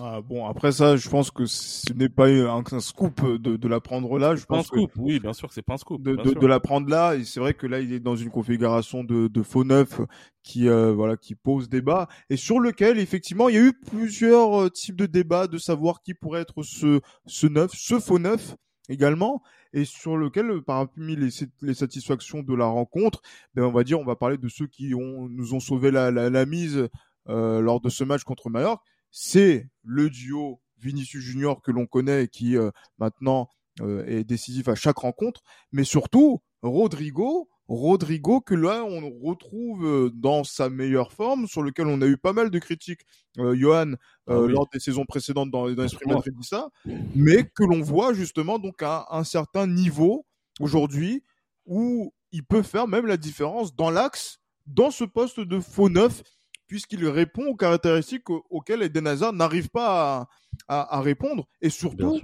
[0.00, 3.68] Ah, bon, après ça, je pense que ce n'est pas un, un scoop de, de
[3.68, 4.34] l'apprendre là.
[4.34, 6.00] Je pas un pense que scoop, oui, bien sûr, c'est pas un scoop.
[6.02, 7.14] de, de, de la prendre là.
[7.14, 10.00] Et c'est vrai que là, il est dans une configuration de, de faux neuf
[10.42, 14.62] qui, euh, voilà, qui pose débat et sur lequel, effectivement, il y a eu plusieurs
[14.62, 18.56] euh, types de débats de savoir qui pourrait être ce, ce neuf, ce faux neuf
[18.88, 19.42] également,
[19.74, 21.28] et sur lequel, euh, parmi les,
[21.60, 23.20] les satisfactions de la rencontre,
[23.54, 26.10] ben, on va dire, on va parler de ceux qui ont, nous ont sauvé la,
[26.10, 26.88] la, la mise
[27.28, 28.82] euh, lors de ce match contre Mallorca.
[29.12, 33.48] C'est le duo Vinicius Junior que l'on connaît et qui euh, maintenant
[33.80, 40.10] euh, est décisif à chaque rencontre, mais surtout Rodrigo, Rodrigo que là on retrouve euh,
[40.12, 43.02] dans sa meilleure forme, sur lequel on a eu pas mal de critiques,
[43.38, 43.92] euh, Johan,
[44.26, 44.52] Ah euh, oui.
[44.52, 46.16] lors des saisons précédentes dans, dans l'esprit Moi.
[46.16, 46.68] madridista,
[47.14, 50.26] mais que l'on voit justement donc à un certain niveau
[50.60, 51.22] aujourd'hui
[51.66, 56.22] où il peut faire même la différence dans l'axe, dans ce poste de faux neuf,
[56.66, 60.28] puisqu'il répond aux caractéristiques au- auxquelles Eden Hazard n'arrive pas
[60.68, 62.18] à, à- à répondre, et surtout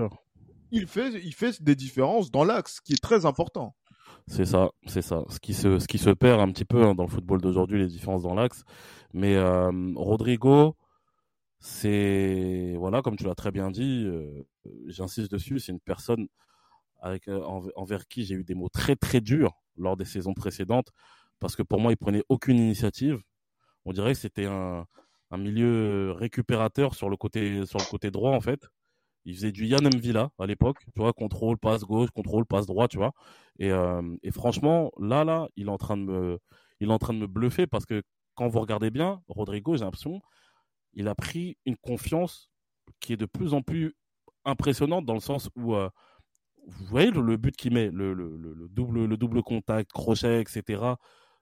[0.71, 3.75] il fait, il fait des différences dans l'axe, qui est très important.
[4.27, 5.25] C'est ça, c'est ça.
[5.31, 7.79] Ce qui se, ce qui se perd un petit peu hein, dans le football d'aujourd'hui,
[7.79, 8.63] les différences dans l'axe.
[9.15, 10.77] Mais euh, Rodrigo,
[11.61, 14.47] c'est voilà, comme tu l'as très bien dit, euh,
[14.87, 16.29] j'insiste dessus, c'est une personne
[17.01, 17.41] avec euh,
[17.77, 20.89] envers qui j'ai eu des mots très très durs lors des saisons précédentes,
[21.39, 23.21] parce que pour moi, il prenait aucune initiative.
[23.89, 24.87] On dirait que c'était un,
[25.31, 28.69] un milieu récupérateur sur le côté sur le côté droit en fait.
[29.25, 32.87] Il faisait du Yann Villa à l'époque, tu vois, contrôle, passe gauche, contrôle, passe droit,
[32.87, 33.13] tu vois.
[33.59, 36.39] Et, euh, et, franchement, là, là, il est en train de me,
[36.81, 38.03] il est en train de me bluffer parce que
[38.35, 40.21] quand vous regardez bien, Rodrigo, j'ai l'impression,
[40.93, 42.51] il a pris une confiance
[43.01, 43.95] qui est de plus en plus
[44.45, 45.89] impressionnante dans le sens où, euh,
[46.67, 50.95] vous voyez le, but qu'il met, le, le, double, le double contact, crochet, etc.,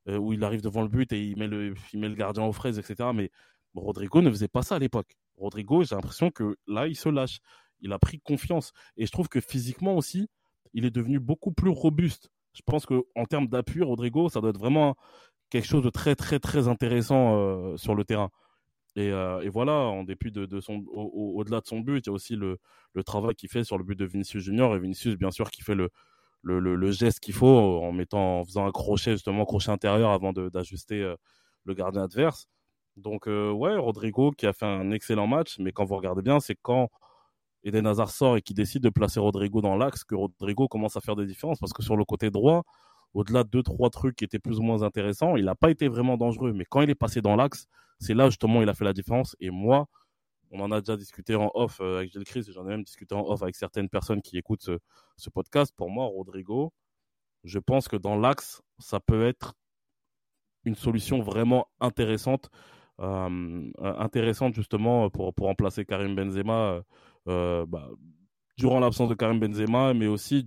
[0.09, 2.45] euh, où il arrive devant le but et il met le, il met le gardien
[2.45, 3.11] aux fraises, etc.
[3.15, 3.31] Mais
[3.75, 5.17] Rodrigo ne faisait pas ça à l'époque.
[5.37, 7.41] Rodrigo, j'ai l'impression que là, il se lâche
[7.81, 8.73] il a pris confiance.
[8.97, 10.29] Et je trouve que physiquement aussi,
[10.73, 12.31] il est devenu beaucoup plus robuste.
[12.53, 14.97] Je pense qu'en termes d'appui, Rodrigo, ça doit être vraiment
[15.51, 18.31] quelque chose de très, très, très intéressant euh, sur le terrain.
[18.97, 22.11] Et, euh, et, voilà, en dépit de, de son, au-delà de son but, il y
[22.11, 22.59] a aussi le,
[22.95, 24.75] le travail qu'il fait sur le but de Vinicius Junior.
[24.75, 25.91] Et Vinicius, bien sûr, qui fait le,
[26.47, 27.47] le, le, geste qu'il faut
[27.83, 31.17] en mettant, en faisant un crochet, justement, crochet intérieur avant d'ajuster euh,
[31.65, 32.49] le gardien adverse.
[32.97, 36.57] Donc, ouais, Rodrigo qui a fait un excellent match, mais quand vous regardez bien, c'est
[36.63, 36.89] quand
[37.67, 41.01] Eden Hazard sort et qui décide de placer Rodrigo dans l'axe, que Rodrigo commence à
[41.01, 41.59] faire des différences.
[41.59, 42.63] Parce que sur le côté droit,
[43.13, 45.89] au-delà de deux, trois trucs qui étaient plus ou moins intéressants, il n'a pas été
[45.89, 46.53] vraiment dangereux.
[46.53, 47.67] Mais quand il est passé dans l'axe,
[47.99, 49.37] c'est là justement il a fait la différence.
[49.41, 49.89] Et moi,
[50.51, 53.15] on en a déjà discuté en off euh, avec Gilles Chris, j'en ai même discuté
[53.15, 54.71] en off avec certaines personnes qui écoutent
[55.17, 55.73] ce, podcast.
[55.77, 56.73] Pour moi, Rodrigo,
[57.45, 59.55] je pense que dans l'axe, ça peut être
[60.65, 62.51] une solution vraiment intéressante.
[63.01, 66.81] Euh, intéressante justement pour, remplacer Karim Benzema
[67.29, 67.91] euh, bah,
[68.57, 70.47] durant l'absence de Karim Benzema, mais aussi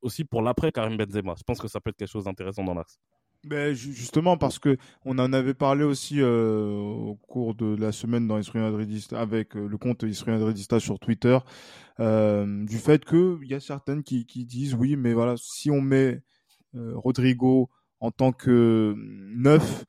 [0.00, 1.34] aussi pour l'après Karim Benzema.
[1.38, 2.98] Je pense que ça peut être quelque chose d'intéressant dans l'axe.
[3.44, 8.28] Ben, justement parce que on en avait parlé aussi euh, au cours de la semaine
[8.28, 11.36] dans Esprit Madridista avec euh, le compte Esprit Madridista sur Twitter
[11.98, 15.72] euh, du fait que il y a certaines qui, qui, disent oui mais voilà si
[15.72, 16.22] on met
[16.72, 19.86] Rodrigo en tant que neuf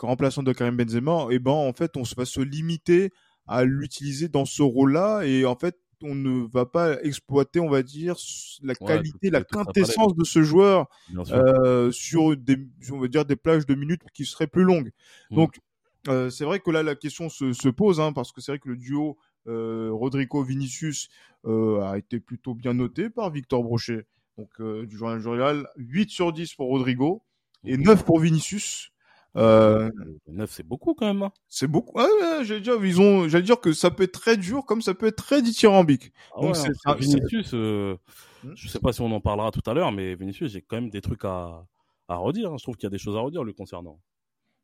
[0.00, 3.12] remplaçant de Karim Benzema et eh ben en fait on va se limiter
[3.46, 7.82] à l'utiliser dans ce rôle-là et en fait on ne va pas exploiter, on va
[7.82, 8.16] dire,
[8.62, 10.88] la qualité, la quintessence de ce joueur
[11.30, 12.58] euh, sur des,
[12.90, 14.90] on va dire, des plages de minutes qui seraient plus longues.
[15.30, 15.36] Mmh.
[15.36, 15.60] Donc,
[16.08, 18.58] euh, c'est vrai que là, la question se, se pose, hein, parce que c'est vrai
[18.58, 21.08] que le duo euh, Rodrigo-Vinicius
[21.44, 24.06] a été plutôt bien noté par Victor Brochet.
[24.36, 27.22] Donc, du journal journal, 8 sur 10 pour Rodrigo
[27.64, 28.04] et 9 mmh.
[28.04, 28.90] pour Vinicius.
[29.36, 29.90] Euh,
[30.26, 31.22] 9, c'est beaucoup quand même.
[31.22, 31.32] Hein.
[31.48, 31.96] C'est beaucoup.
[31.96, 34.82] Ouais, ouais, j'allais dire, ils ont, j'allais dire que ça peut être très dur comme
[34.82, 36.12] ça peut être très dithyrambique.
[36.36, 37.52] Ah Donc c'est Vinicius.
[37.54, 37.96] Euh,
[38.42, 38.52] hmm?
[38.54, 40.90] je sais pas si on en parlera tout à l'heure, mais Vinicius, j'ai quand même
[40.90, 41.64] des trucs à,
[42.08, 42.52] à redire.
[42.52, 42.56] Hein.
[42.58, 44.00] Je trouve qu'il y a des choses à redire lui concernant.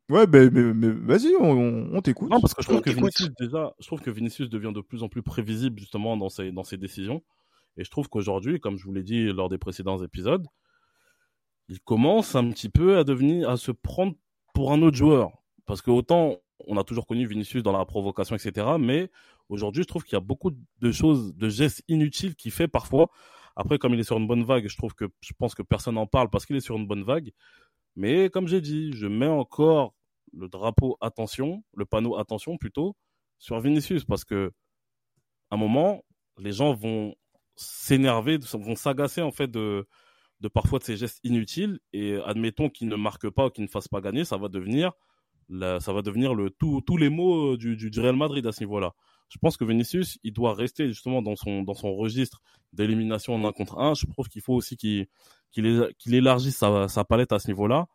[0.09, 2.29] Ouais, mais, mais, mais vas-y, on, on t'écoute.
[2.29, 5.03] Non, parce que je trouve que Vinicius déjà, je trouve que Vinicius devient de plus
[5.03, 7.23] en plus prévisible justement dans ses dans ses décisions.
[7.77, 10.45] Et je trouve qu'aujourd'hui, comme je vous l'ai dit lors des précédents épisodes,
[11.69, 14.15] il commence un petit peu à devenir, à se prendre
[14.57, 15.29] pour un autre joueur.
[15.67, 18.65] Parce que autant on a toujours connu Vinicius dans la provocation, etc.
[18.79, 19.11] Mais
[19.49, 23.11] aujourd'hui, je trouve qu'il y a beaucoup de choses, de gestes inutiles qu'il fait parfois.
[23.55, 25.93] Après, comme il est sur une bonne vague, je trouve que je pense que personne
[25.93, 27.29] n'en parle parce qu'il est sur une bonne vague.
[27.95, 29.93] Mais comme j'ai dit, je mets encore
[30.33, 32.95] le drapeau attention, le panneau attention plutôt,
[33.37, 34.51] sur Vinicius parce que
[35.51, 36.03] à un moment,
[36.39, 37.13] les gens vont
[37.55, 39.87] s'énerver, vont s'agacer en fait de,
[40.39, 43.69] de parfois de ces gestes inutiles et admettons qu'il ne marque pas ou qu'il ne
[43.69, 44.91] fasse pas gagner, ça va devenir
[45.49, 48.61] ça va devenir le tout, tous les mots euh, du, du, Real Madrid à ce
[48.61, 48.93] niveau-là.
[49.29, 52.41] Je pense que Vinicius, il doit rester justement dans son dans son registre
[52.73, 53.93] d'élimination en un contre un.
[53.93, 55.07] Je trouve qu'il faut aussi qu'il
[55.51, 57.87] qu'il élargisse sa, sa palette à ce niveau-là,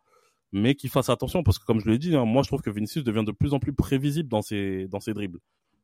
[0.51, 2.69] mais qu'il fasse attention parce que comme je l'ai dit, hein, moi je trouve que
[2.69, 5.39] Vinicius devient de plus en plus prévisible dans ses dans ses dribbles.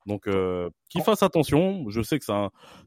[0.06, 1.90] Donc euh, qu'il fasse attention.
[1.90, 2.26] Je sais que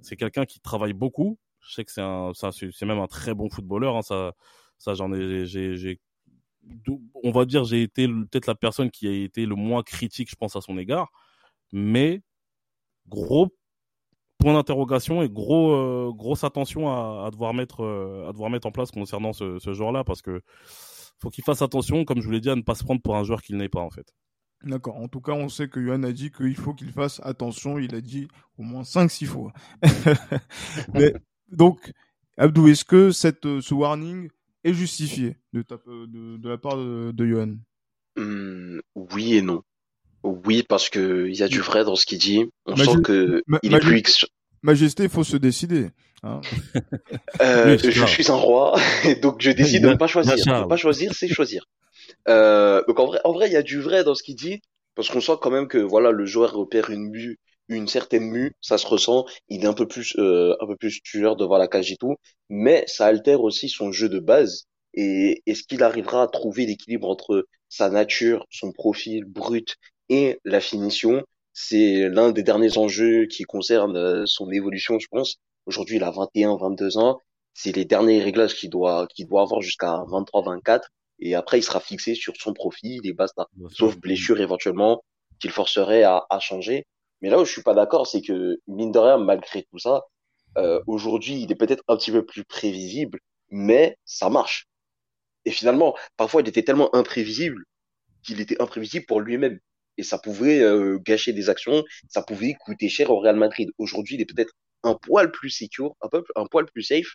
[0.00, 1.38] c'est quelqu'un qui travaille beaucoup.
[1.62, 3.96] Je sais que c'est un, c'est même un très bon footballeur.
[3.96, 4.32] Hein, ça,
[4.78, 6.00] ça, j'en ai, j'ai,
[7.22, 10.36] on va dire, j'ai été peut-être la personne qui a été le moins critique, je
[10.36, 11.10] pense, à son égard.
[11.72, 12.22] Mais
[13.08, 13.48] gros
[14.38, 18.72] point d'interrogation et gros, euh, grosse attention à, devoir mettre, euh, à devoir mettre en
[18.72, 20.42] place concernant ce, ce joueur-là, parce que
[21.20, 23.16] faut qu'il fasse attention, comme je vous l'ai dit, à ne pas se prendre pour
[23.16, 24.12] un joueur qu'il n'est pas en fait.
[24.64, 24.96] D'accord.
[24.96, 27.78] En tout cas, on sait que Yohan a dit qu'il faut qu'il fasse attention.
[27.78, 29.52] Il a dit au moins 5-6 fois.
[30.94, 31.12] Mais
[31.52, 31.92] donc,
[32.36, 34.28] Abdou, est-ce que cette, euh, ce warning
[34.64, 37.54] est justifié de, de, de la part de, de Johan?
[38.16, 39.62] Mmh, Oui et non.
[40.22, 42.44] Oui, parce que il y a du vrai dans ce qu'il dit.
[42.66, 44.26] On sent que il est plus
[44.62, 45.88] Majesté, il faut se décider.
[46.22, 46.40] Hein.
[47.40, 50.34] Euh, Oui, je suis un roi, et donc je décide de ne pas choisir.
[50.36, 51.64] Ne pas choisir, c'est choisir.
[52.28, 54.60] Euh, donc en vrai, en vrai, il y a du vrai dans ce qu'il dit,
[54.94, 58.52] parce qu'on sent quand même que voilà, le joueur repère une mue, une certaine mue,
[58.60, 59.24] ça se ressent.
[59.48, 62.16] Il est un peu plus, euh, un peu plus tueur devant la cage et tout,
[62.48, 64.64] mais ça altère aussi son jeu de base.
[64.94, 69.76] Et est-ce qu'il arrivera à trouver l'équilibre entre sa nature, son profil brut
[70.08, 71.22] et la finition?
[71.54, 75.36] C'est l'un des derniers enjeux qui concerne euh, son évolution, je pense.
[75.66, 77.18] Aujourd'hui, il a 21, 22 ans.
[77.54, 80.88] C'est les derniers réglages qu'il doit, qu'il doit avoir jusqu'à 23, 24.
[81.20, 83.46] Et après, il sera fixé sur son profil et basta.
[83.70, 85.02] Sauf blessure éventuellement,
[85.40, 86.86] qu'il forcerait à, à changer.
[87.22, 90.02] Mais là où je suis pas d'accord, c'est que, mine de rien, malgré tout ça,
[90.58, 94.66] euh, aujourd'hui, il est peut-être un petit peu plus prévisible, mais ça marche.
[95.44, 97.64] Et finalement, parfois, il était tellement imprévisible
[98.22, 99.58] qu'il était imprévisible pour lui-même.
[99.98, 103.70] Et ça pouvait euh, gâcher des actions, ça pouvait coûter cher au Real Madrid.
[103.78, 107.14] Aujourd'hui, il est peut-être un poil plus secure, un peu, un poil plus safe,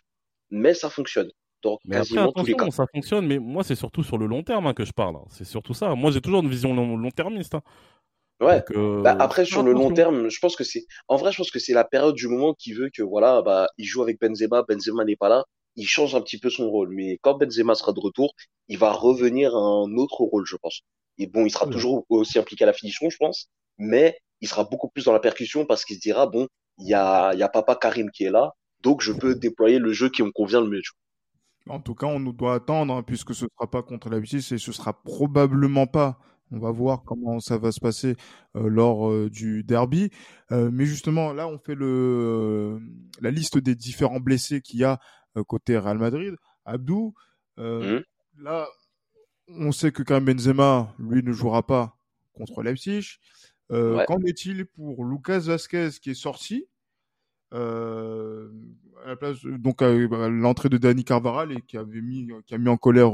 [0.50, 1.30] mais ça fonctionne.
[1.62, 2.70] Dans Mais après, quasiment tous les cas.
[2.70, 5.16] ça fonctionne, mais moi, c'est surtout sur le long terme hein, que je parle.
[5.16, 5.24] hein.
[5.28, 5.94] C'est surtout ça.
[5.96, 7.56] Moi, j'ai toujours une vision long, long-termiste.
[7.56, 7.62] hein.
[8.40, 8.62] Ouais.
[8.62, 11.38] Donc, euh, Bah, après, sur le long terme, je pense que c'est, en vrai, je
[11.38, 14.20] pense que c'est la période du moment qui veut que, voilà, bah, il joue avec
[14.20, 15.44] Benzema, Benzema n'est pas là,
[15.76, 16.90] il change un petit peu son rôle.
[16.90, 18.34] Mais quand Benzema sera de retour,
[18.68, 20.80] il va revenir à un autre rôle, je pense.
[21.18, 21.70] Et bon, il sera Oui.
[21.70, 23.48] toujours aussi impliqué à la finition, je pense,
[23.78, 26.46] mais il sera beaucoup plus dans la percussion parce qu'il se dira, bon,
[26.78, 29.78] il y a, il y a papa Karim qui est là, donc je peux déployer
[29.80, 30.80] le jeu qui me convient le mieux.
[30.82, 30.92] tu
[31.68, 34.52] En tout cas, on nous doit attendre, hein, puisque ce sera pas contre la Justice
[34.52, 36.18] et ce sera probablement pas.
[36.50, 38.16] On va voir comment ça va se passer
[38.56, 40.10] euh, lors euh, du derby.
[40.50, 42.80] Euh, mais justement, là, on fait le,
[43.20, 44.98] la liste des différents blessés qu'il y a
[45.46, 46.34] côté Real Madrid.
[46.64, 47.14] Abdou,
[47.58, 48.02] euh,
[48.38, 48.66] là,
[49.46, 51.96] on sait que quand Benzema, lui, ne jouera pas
[52.32, 53.18] contre Leipzig.
[53.70, 54.04] Ouais.
[54.08, 56.66] Qu'en est-il pour Lucas Vasquez qui est sorti
[57.52, 57.58] à
[59.06, 59.90] la place, donc à,
[60.28, 63.12] l'entrée de Dani Carvaral et qui avait mis, qui a mis en colère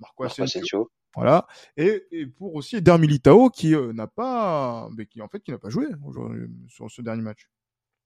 [0.00, 0.24] Marco.
[0.24, 0.90] Asensio.
[1.14, 1.46] Voilà.
[1.76, 2.02] Et,
[2.38, 5.68] pour aussi Eder Militao qui euh, n'a pas, mais qui en fait qui n'a pas
[5.68, 5.86] joué
[6.68, 7.48] sur ce dernier match.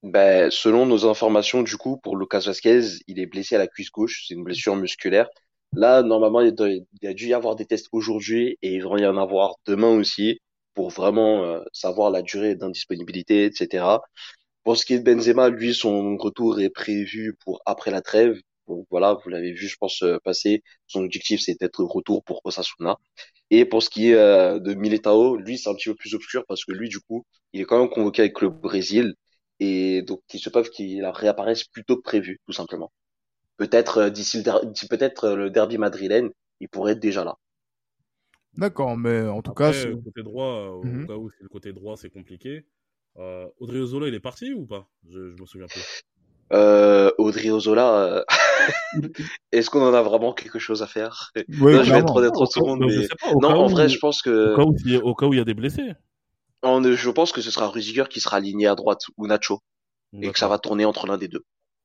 [0.03, 3.89] Ben, selon nos informations, du coup, pour Lucas Vasquez, il est blessé à la cuisse
[3.89, 4.25] gauche.
[4.27, 5.27] C'est une blessure musculaire.
[5.73, 6.53] Là, normalement, il,
[7.03, 10.39] a dû y avoir des tests aujourd'hui et il va y en avoir demain aussi
[10.73, 13.85] pour vraiment euh, savoir la durée d'indisponibilité, etc.
[14.63, 18.39] Pour ce qui est de Benzema, lui, son retour est prévu pour après la trêve.
[18.67, 20.63] Donc voilà, vous l'avez vu, je pense, euh, passer.
[20.87, 22.97] Son objectif, c'est d'être retour pour Osasuna.
[23.51, 26.45] Et pour ce qui est euh, de Militao, lui, c'est un petit peu plus obscur
[26.47, 29.15] parce que lui, du coup, il est quand même convoqué avec le Brésil.
[29.59, 32.91] Et donc, il se peut qu'il réapparaisse plus tôt que prévu, tout simplement.
[33.57, 37.37] Peut-être euh, d'ici le, peut-être le derby madrilène, il pourrait être déjà là.
[38.57, 40.99] D'accord, mais en tout Après, cas, c'est- euh, côté droit, euh, Mhm.
[40.99, 42.65] au cas où c'est le côté droit, c'est compliqué.
[43.17, 44.89] Euh, Audrey Ozola, il est parti ou pas?
[45.07, 45.87] Je, je me souviens plus.
[46.53, 48.23] Euh, Audrey Ozola, euh,
[49.51, 51.31] est-ce qu'on en a vraiment quelque chose à faire?
[51.61, 53.65] Ouais, Là, je vais être honnête 30 Au cas- secondes, mais je pas, non, en
[53.65, 55.37] où- vrai, je pense que Au cas où, il y a- au cas où il
[55.37, 55.91] y a des blessés.
[56.63, 59.59] on- je pense que ce sera Rudiger qui sera aligné à droite ou Nacho
[60.21, 61.43] et que ça va tourner entre l'un des deux.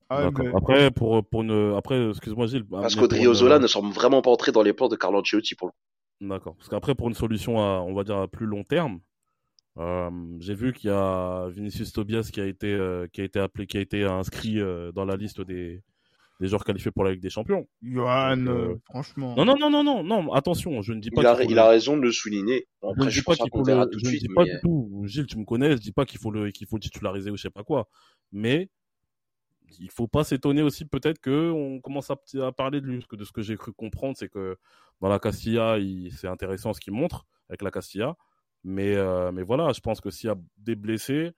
[0.09, 0.44] Ah, D'accord.
[0.44, 2.64] mais- Après, pour, pour une, après, excuse-moi Gilles.
[2.70, 5.18] Parce mais qu'Audrey une- Ozola ne semble vraiment pas entrer dans les plans de Carlo
[5.20, 6.29] Ancelotti pour le coup.
[6.29, 6.55] D'accord.
[6.57, 9.01] Parce qu'après, pour une solution à, on va dire, à plus long terme,
[9.79, 13.39] euh, j'ai vu qu'il y a Vinicius Tobias qui a été, euh, qui a été
[13.39, 15.83] appelé, qui a été inscrit euh, dans la liste des,
[16.41, 17.67] des joueurs qualifiés pour la Ligue des Champions.
[17.83, 19.35] Johan, franchement.
[19.37, 21.59] Non, non, non, non, non, non, attention, je ne dis pas Il a, il le-
[21.59, 22.67] a raison de le souligner.
[22.83, 24.23] je ne Après, dis je pas pense pas qu'il faut le tout je ne suite,
[24.29, 26.51] dis pas mais du tout, Gilles, tu me connais, je dis pas qu'il faut le,
[26.51, 27.89] qu'il faut le titulariser ou je sais pas quoi.
[28.31, 28.69] Mais,
[29.79, 32.99] il faut pas s'étonner aussi peut-être que on commence à, parler de lui.
[32.99, 34.57] Parce que de ce que j'ai cru comprendre, c'est que
[35.01, 38.17] dans la Castilla, il- c'est intéressant ce qu'il montre avec la Castilla.
[38.64, 41.33] Mais, euh, mais voilà, je pense que s'il y a des blessés,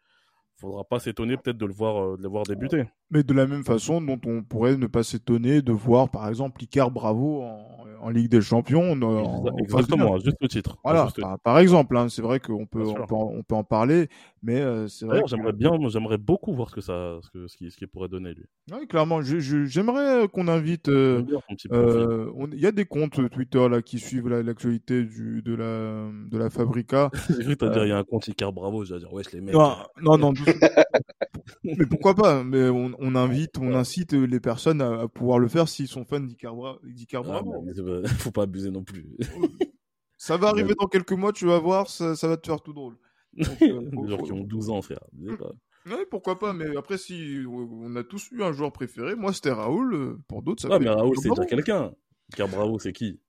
[0.57, 2.85] faudra pas s'étonner peut-être de le euh, de le voir débuter.
[3.15, 6.61] Mais de la même façon dont on pourrait ne pas s'étonner de voir, par exemple,
[6.65, 7.69] Icar Bravo en,
[8.01, 8.91] en Ligue des Champions.
[8.93, 10.79] en- en Exactement, à juste le titre.
[10.83, 13.55] Voilà, juste par, par exemple, hein, c'est vrai qu'on peut, on peut, en, on peut
[13.55, 14.09] en parler,
[14.43, 17.47] mais euh, c'est vrai que- j'aimerais bien, j'aimerais beaucoup voir ce que ça, ce que,
[17.47, 18.45] ce qu'il pourrait donner lui.
[18.73, 20.89] Ouais, clairement, j'aimerais qu'on invite.
[20.89, 21.23] euh,
[21.71, 26.09] euh, Il y a des comptes Twitter là qui suivent la- l'actualité du de la
[26.31, 27.11] de la Fabrica.
[27.41, 29.41] J'ai cru euh, dire, il y a un compte Icar Bravo, j'allais dire, wesh, les
[29.41, 29.55] mecs.
[29.55, 30.33] Non, euh, non, non.
[31.65, 35.49] mais pourquoi pas Mais on, on invite, on incite les personnes à, à pouvoir le
[35.49, 37.63] faire s'ils sont fans d'Icar Bra- d'Icar ah, Bravo.
[37.65, 39.07] pas- faut pas abuser non plus.
[40.17, 42.73] Ça va arriver dans quelques mois, tu vas voir, ça, ça va te faire tout
[42.73, 42.97] drôle.
[43.35, 45.01] Donc, euh, Les gens qui ont 12 ans, frère.
[45.87, 49.51] Ouais, pourquoi pas, mais après, si on a tous eu un joueur préféré, moi c'était
[49.51, 51.93] Raoul, euh, pour d'autres, ça Ouais, peut mais Raoul, c'est déjà quelqu'un.
[52.33, 53.21] Icar Bravo, c'est qui?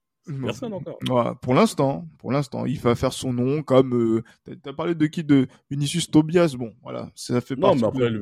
[0.42, 0.98] Personne encore.
[1.08, 3.94] Ouais, pour l'instant, pour l'instant, il va faire son nom comme.
[3.94, 6.54] Euh, t'as- parlé de qui De Vinicius Tobias?
[6.58, 7.76] Bon, voilà, ça fait Non, partie.
[7.76, 8.20] mais de- après, lui,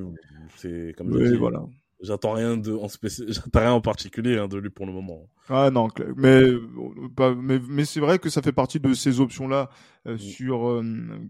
[0.56, 1.64] c'est comme dis, voilà.
[2.02, 5.28] j'attends rien de en spéci- j'attends rien en particulier hein, de lui pour le moment.
[5.48, 9.70] Ah non, mais euh, mais, mais c'est vrai que ça fait partie de ces options-là
[10.06, 10.18] euh, Mm.
[10.18, 10.82] sur euh,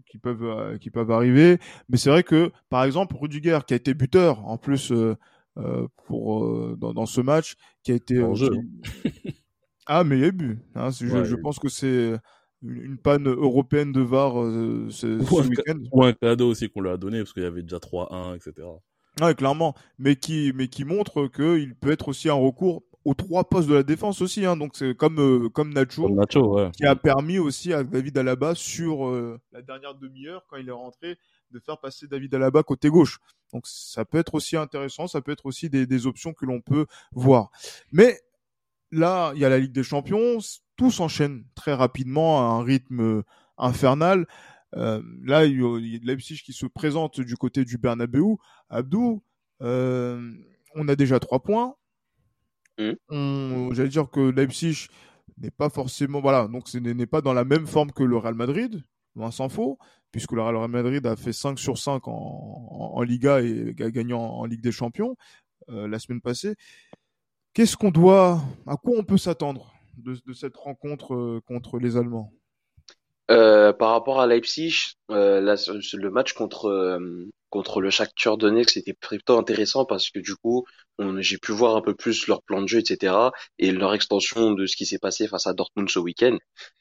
[0.09, 1.57] qui peuvent euh, qui peuvent arriver.
[1.89, 5.15] Mais c'est vrai que par exemple Rudiger qui a été buteur en plus euh,
[5.57, 9.35] euh, pour euh, dans, dans ce match, qui a été En euh, jeu, qui-
[9.85, 10.59] ah mais il y a eu but.
[10.75, 12.13] Hein, je, pense que c'est
[12.63, 15.79] une, panne européenne de VAR euh, ce, Ou ce week-end.
[15.91, 18.67] Ou un cadeau aussi qu'on lui a donné parce qu'il y avait déjà 3-1, etc.
[19.21, 23.13] Ouais, clairement, mais qui mais qui montre que il peut être aussi un recours aux
[23.13, 24.45] trois postes de la défense aussi.
[24.45, 26.03] Hein, donc c'est comme euh, comme Nacho.
[26.03, 26.71] Comme Nacho, ouais.
[26.71, 30.73] qui a permis aussi à David Alaba sur euh, la dernière demi-heure quand il est
[30.73, 31.17] rentré
[31.51, 33.19] de faire passer David Alaba côté gauche.
[33.53, 36.59] Donc ça peut être aussi intéressant, ça peut être aussi des, des options que l'on
[36.59, 37.51] peut voir.
[37.93, 38.19] Mais
[38.97, 40.37] là, il y a la Ligue des Champions,
[40.75, 43.23] tout s'enchaîne très rapidement à un rythme euh,
[43.57, 44.25] infernal.
[44.75, 45.63] Euh, là, il y
[45.95, 48.35] a Leipzig qui se présente du côté du Bernabeu.
[48.69, 49.23] Abdou,
[49.61, 50.31] euh,
[50.75, 51.75] on a déjà trois points.
[53.09, 54.87] On- J'allais dire que Leipzig
[55.37, 58.17] n'est pas forcément, voilà, donc ce n'est n'est pas dans la même forme que le
[58.17, 58.83] Real Madrid,
[59.15, 59.77] loin s'en faut,
[60.11, 63.91] puisque le Real Madrid a fait 5 sur 5 en, en, en Liga et a
[63.91, 65.15] gagné en, en Ligue des Champions
[65.69, 66.55] euh, la semaine passée.
[67.55, 71.97] Qu'est-ce qu'on doit, à quoi on peut s'attendre de, de cette rencontre euh, contre les
[71.97, 72.31] Allemands?
[73.31, 74.75] Euh, par rapport à Leipzig,
[75.09, 80.19] euh, ce- le match contre euh, contre le Shakhtar Donetsk c'était plutôt intéressant parce que
[80.19, 80.65] du coup,
[81.19, 83.31] j'ai pu voir un peu plus leur plan de jeu, etc.
[83.57, 86.37] et leur extension de ce qui s'est passé face à Dortmund ce week-end.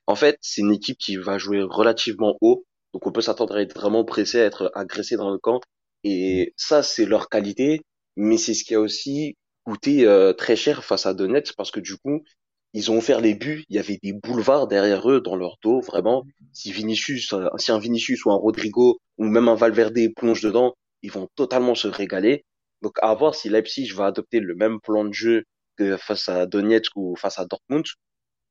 [0.07, 3.63] En fait, c'est une équipe qui va jouer relativement haut, donc on peut s'attendre à
[3.63, 5.61] être vraiment pressé, à être agressé dans le camp.
[6.05, 7.81] Et ça, c'est leur qualité,
[8.17, 11.81] mais c'est ce qui a aussi coûté euh, très cher face à Donetsk parce que
[11.81, 12.23] du coup,
[12.75, 15.81] ils ont offert les buts, il y avait des boulevards derrière eux dans leur dos,
[15.81, 20.43] vraiment si Vinicius, euh, si un Vinicius ou un Rodrigo ou même un Valverde plonge
[20.43, 22.45] dedans, ils vont totalement se régaler.
[22.83, 25.45] Donc à voir si Leipzig va adopter le même plan de jeu
[25.77, 27.85] que face à Donetsk ou face à Dortmund.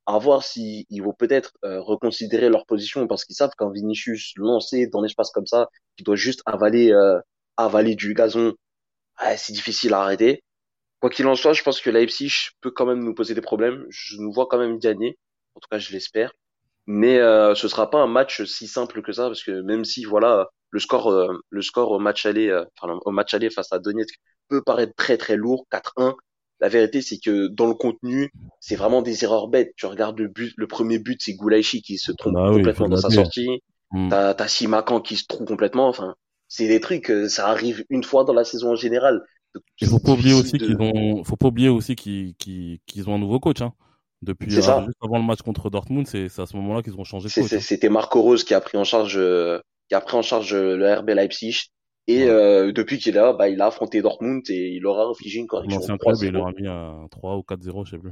[0.06, 4.34] À voir si ils vont peut-être euh, reconsidérer leur position parce qu'ils savent qu'un Vinicius
[4.36, 7.20] lancé dans l'espace comme ça, qui doit juste avaler euh,
[7.58, 8.54] avaler du gazon,
[9.38, 10.44] c'est difficile à arrêter.
[11.04, 13.86] Quoi qu'il en soit, je pense que Leipzig peut quand même nous poser des problèmes.
[13.90, 15.18] Je nous vois quand même gagner.
[15.54, 16.32] En tout cas, je l'espère.
[16.88, 20.06] Mais euh, ce sera pas un match si simple que ça parce que même si
[20.06, 23.74] voilà le score euh, le score au match aller euh, enfin au match aller face
[23.74, 24.16] à Donetsk
[24.48, 26.14] peut paraître très très lourd 4-1
[26.62, 29.74] la vérité c'est que dans le contenu c'est vraiment des erreurs bêtes.
[29.76, 32.88] Tu regardes le but le premier but c'est Goulaichi qui se trompe Bah oui, complètement
[32.88, 33.62] dans sa sortie.
[33.92, 34.08] Mm.
[34.10, 35.90] t'as Simakan qui se trouve complètement.
[35.90, 36.16] Enfin
[36.48, 39.22] c'est des trucs euh, ça arrive une fois dans la saison en général
[39.82, 43.16] Il faut pas oublier aussi qu'ils ont, faut pas oublier aussi qu'ils, qu'ils, qu'ils ont
[43.16, 43.74] un nouveau coach, hein.
[44.22, 47.04] Depuis, euh, juste avant le match contre Dortmund, c'est, c'est à ce moment-là qu'ils ont
[47.04, 47.50] changé de C'est- coach.
[47.50, 47.62] c'est- hein.
[47.62, 50.78] C'était Marco Rose qui a pris en charge, euh, qui a pris en charge euh,
[50.78, 51.66] le RB Leipzig.
[52.08, 52.30] Et Ouais.
[52.30, 55.48] euh, depuis qu'il est là, bah, il a affronté Dortmund et il aura infligé une
[55.48, 55.80] correction.
[55.80, 58.12] L'ancien club, il 3-0, leur a mis un 3 ou 4-0, je sais plus.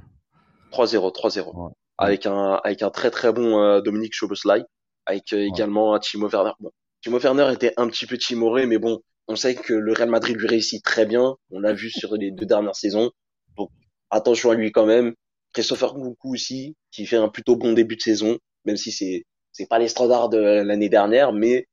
[0.71, 1.54] 3-0, 3-0.
[1.56, 1.71] Ouais.
[1.97, 4.63] Avec un, avec un très très bon Dominique Choboslai,
[5.06, 6.51] avec également un Timo Werner.
[6.60, 6.71] Bon,
[7.04, 10.38] Timo Werner était un petit peu timoré, mais bon, on sait que le Real Madrid
[10.38, 11.36] lui réussit très bien.
[11.51, 13.12] On l'a vu sur les deux dernières saisons.
[13.57, 13.69] Donc,
[14.10, 15.13] attention à lui quand même.
[15.53, 19.67] Christopher Nkunku aussi, qui fait un plutôt bon début de saison, même si c'est c'est
[19.67, 21.67] pas les standards de l'année dernière, mais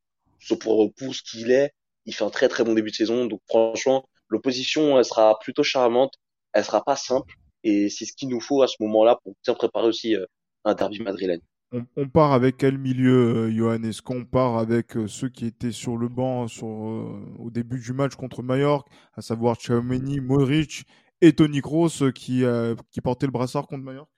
[0.61, 1.71] pour pour ce qu'il est,
[2.07, 3.27] il fait un très très bon début de saison.
[3.27, 6.15] Donc franchement, l'opposition elle sera plutôt charmante,
[6.53, 9.55] elle sera pas simple, et c'est ce qu'il nous faut à ce moment-là pour bien
[9.55, 10.27] préparer aussi euh,
[10.65, 11.41] un derby madrilène.
[11.73, 13.83] On, on part avec quel milieu, euh, Johan?
[13.83, 17.79] Est-ce qu'on part avec euh, ceux qui étaient sur le banc sur, euh, au début
[17.81, 20.85] du match contre Mallorca, à savoir Tchouaméni, Modric
[21.21, 22.45] et Toni Kroos qui,
[22.91, 24.11] qui portaient le brassard contre Mallorca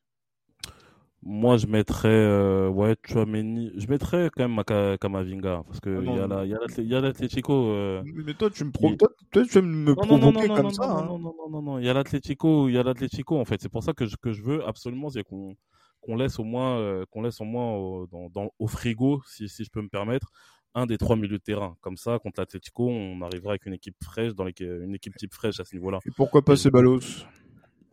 [1.23, 3.71] Moi, je mettrais, euh, ouais, Chouameni.
[3.77, 5.65] Je mettrais quand même Maka- Kamavinga.
[5.67, 6.29] Parce que Ah il y a non.
[6.29, 8.89] la, il y a l'Atlé- il y a l'Atlético, euh, Mais toi, tu me pro...
[8.91, 10.87] il- toi, toi, tu vas me Non, non, non, provoquer non, comme ça.
[10.87, 11.05] non, hein.
[11.05, 11.79] non, non, non, non, non.
[11.79, 13.61] Il y a l'Atlético, il y a l'Atlético en fait.
[13.61, 15.57] C'est pour ça que je, que je veux absolument, c'est qu'on
[16.01, 19.49] qu'on laisse au moins, euh, qu'on laisse au moins au, dans, dans, au frigo, si,
[19.49, 20.31] si je peux me permettre,
[20.75, 21.77] un des trois milieux de terrain.
[21.81, 25.35] Comme ça, contre l'Atlético, on arrivera avec une équipe fraîche, dans les, une équipe type
[25.35, 25.99] fraîche à ce niveau-là.
[26.07, 27.01] Et pourquoi pas Ceballos?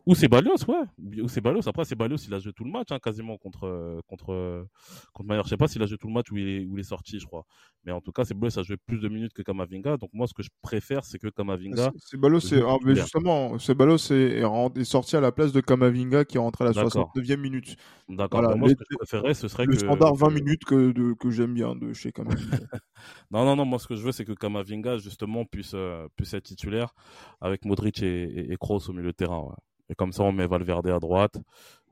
[0.08, 1.20] Ou c'est Balios, ouais.
[1.22, 1.68] Ou c'est Balios.
[1.68, 4.64] Après, c'est Balios, il a joué tout le match, hein, quasiment contre, euh, contre, euh,
[5.12, 5.46] contre Mallorca.
[5.48, 6.82] Je sais pas s'il a joué tout le match ou il est, où il est
[6.82, 7.44] sorti, je crois.
[7.84, 9.98] Mais en tout cas, c'est Balios a joué plus de minutes que Kamavinga.
[9.98, 11.90] Donc, moi, ce que je préfère, c'est que Kamavinga.
[11.94, 15.60] C'est- Ceballos, c'est ah, mais justement, Ceballos est, est, est sorti à la place de
[15.60, 17.12] Kamavinga qui est rentré à la D'accord.
[17.14, 17.76] 69e minute.
[18.08, 18.40] D'accord.
[18.40, 19.78] Voilà, moi, les- ce que je préférais, ce serait Le que.
[19.78, 22.28] standard 20 que- minutes que, de, que j'aime bien de chez Kamavinga.
[23.30, 26.32] Non, non, non, moi, ce que je veux, c'est que Kamavinga, justement, puisse, euh, puisse
[26.34, 26.94] être titulaire
[27.40, 29.40] avec Modric et, et, et Kroos au milieu de terrain.
[29.40, 29.54] ouais.
[29.90, 31.38] Et comme ça, on met Valverde à droite.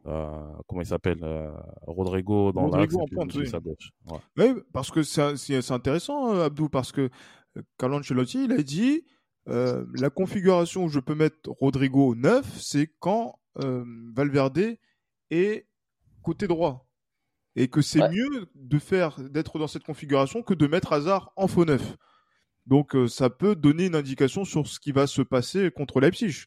[0.05, 1.25] comment il s'appelle
[1.83, 3.51] Rodrigo dans Rodrigo en pointe, oui.
[4.37, 4.55] Ouais.
[4.73, 7.11] parce que c'est intéressant, Abdou, parce que
[7.79, 9.05] Carlo Ancelotti, il a dit
[9.47, 14.77] la configuration où je peux mettre Rodrigo 9, c'est quand Valverde
[15.31, 15.67] est
[16.23, 16.87] côté droit.
[17.59, 21.49] Et que c'est mieux de faire d'être dans cette configuration que de mettre Hazard en
[21.49, 21.97] faux neuf.
[22.67, 26.45] Donc ça peut donner une indication sur ce qui va se passer contre Leipzig.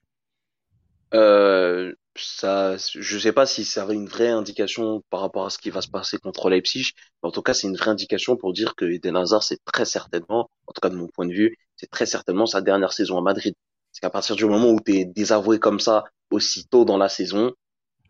[1.13, 5.57] Euh, ça, je sais pas si ça a une vraie indication par rapport à ce
[5.57, 6.91] qui va se passer contre Leipzig,
[7.23, 9.85] mais en tout cas, c'est une vraie indication pour dire que Eden Hazard, c'est très
[9.85, 13.17] certainement, en tout cas de mon point de vue, c'est très certainement sa dernière saison
[13.17, 13.53] à Madrid.
[13.91, 17.53] C'est qu'à partir du moment où tu es désavoué comme ça, aussitôt dans la saison,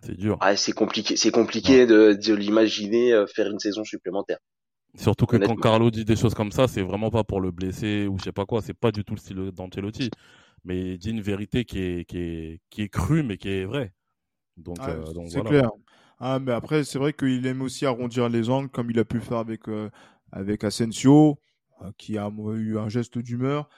[0.02, 0.38] c'est dur.
[0.42, 4.40] Ah, c'est compliqué, c'est compliqué de, de l'imaginer euh, faire une saison supplémentaire.
[4.96, 8.08] Surtout que quand Carlo dit des choses comme ça, c'est vraiment pas pour le blesser
[8.08, 10.10] ou je sais pas quoi, c'est pas du tout le style d'Ancelotti
[10.64, 13.66] mais il dit une vérité qui est, qui est, qui est crue, mais qui est
[13.66, 13.94] vraie.
[14.58, 15.70] Donc, ah, euh, c'est clair.
[16.20, 19.22] Ah, mais après, c'est vrai qu'il aime aussi arrondir les angles, comme il a pu
[19.22, 19.90] faire avec, euh,
[20.32, 21.40] avec Asensio,
[21.82, 23.70] euh, qui a eu un geste d'humeur.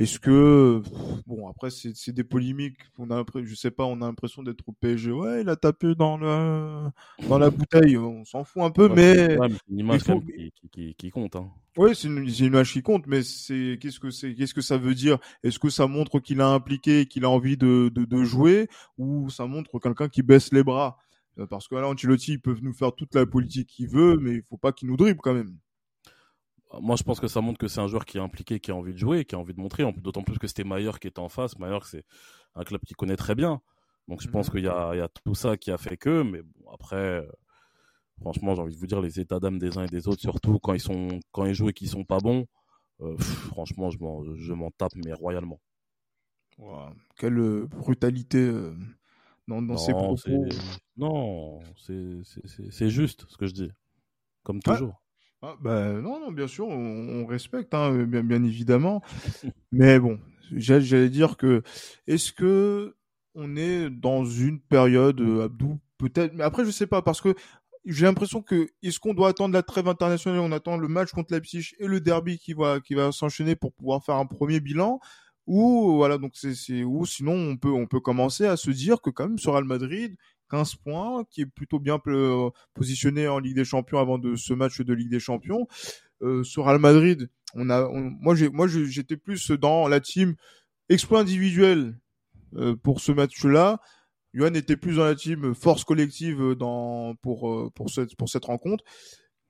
[0.00, 0.82] Est-ce que
[1.26, 2.78] bon après c'est des polémiques.
[2.98, 5.94] On a je sais pas on a l'impression d'être au PSG ouais il a tapé
[5.94, 6.88] dans le
[7.28, 7.98] dans la bouteille.
[7.98, 10.00] On s'en fout un peu mais c'est une image
[10.72, 11.50] qui, qui, compte hein.
[11.76, 14.94] oui c'est une, image qui compte mais c'est qu'est-ce que c'est qu'est-ce que ça veut
[14.94, 15.18] dire?
[15.44, 19.28] Est-ce que ça montre qu'il a impliqué qu'il a envie de, de, de jouer ou
[19.28, 20.96] ça montre quelqu'un qui baisse les bras?
[21.38, 24.36] Euh, parce que là Ancelotti il peut nous faire toute la politique qu'il veut mais
[24.36, 25.58] il faut pas qu'il nous dribble quand même
[26.80, 28.76] moi, je pense que ça montre que c'est un joueur qui est impliqué, qui a
[28.76, 29.90] envie de jouer, qui a envie de montrer.
[29.92, 31.58] D'autant plus que c'était Mayer qui était en face.
[31.58, 32.04] Mayer, c'est
[32.54, 33.60] un club qu'il connaît très bien.
[34.08, 34.54] Donc, je pense mhm.
[34.54, 36.22] qu'il y, a, tout ça qui a fait que.
[36.22, 37.26] Mais bon, après,
[38.20, 40.58] franchement, j'ai envie de vous dire, les états d'âme des uns et des autres, surtout
[40.60, 42.46] quand ils, sont, quand ils jouent et qu'ils sont pas bons,
[43.00, 45.60] euh, franchement, je m'en tape, mais royalement.
[47.16, 48.76] Quelle euh, brutalité euh,
[49.48, 50.16] dans, dans ces propos.
[50.96, 53.72] Non, c'est juste ce que je dis.
[54.42, 55.00] Comme toujours.
[55.42, 59.02] Ah, bah, non, non, bien sûr, on, respecte, hein, bien, bien évidemment.
[59.72, 60.18] Mais bon,
[60.52, 61.62] j'allais dire que
[62.06, 62.94] est-ce que
[63.34, 67.34] on est dans une période, euh, Abdou, peut-être, mais après je sais pas parce que
[67.84, 71.32] j'ai l'impression que est-ce qu'on doit attendre la trêve internationale, on attend le match contre
[71.32, 75.00] Leipzig et le derby qui va qui va s'enchaîner pour pouvoir faire un premier bilan?
[75.46, 79.10] Ou voilà donc c'est ou sinon on peut on peut commencer à se dire que
[79.10, 80.16] quand même sur Real Madrid
[80.50, 84.52] 15 points, qui est plutôt bien euh, positionné en Ligue des Champions avant de ce
[84.54, 85.66] match de Ligue des Champions.
[86.22, 90.34] Euh, sur Real Madrid, on a, moi j'ai, moi j'étais plus dans la team
[90.88, 91.98] exploit individuel
[92.56, 93.80] euh, pour ce match-là.
[94.34, 98.44] Johan était plus dans la team force collective dans pour euh, pour cette pour cette
[98.44, 98.84] rencontre.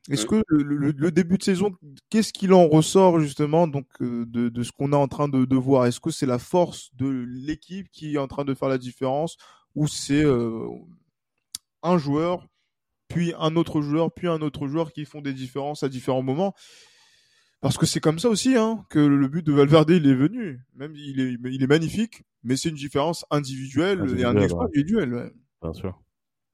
[0.09, 1.73] Est-ce que le, début de saison,
[2.09, 5.57] qu'est-ce qu'il en ressort justement donc de, de ce qu'on est en train de, de
[5.57, 5.85] voir?
[5.85, 9.37] Est-ce que c'est la force de l'équipe qui est en train de faire la différence
[9.75, 10.69] où c'est euh,
[11.83, 12.47] un joueur,
[13.09, 16.55] puis un autre joueur, puis un autre joueur qui font des différences à différents moments.
[17.61, 20.61] Parce que c'est comme ça aussi hein, que le but de Valverde il est venu.
[20.75, 25.33] Même il est, il est magnifique, mais c'est une différence individuelle, et un exploit individuel.
[25.61, 26.01] Bien sûr.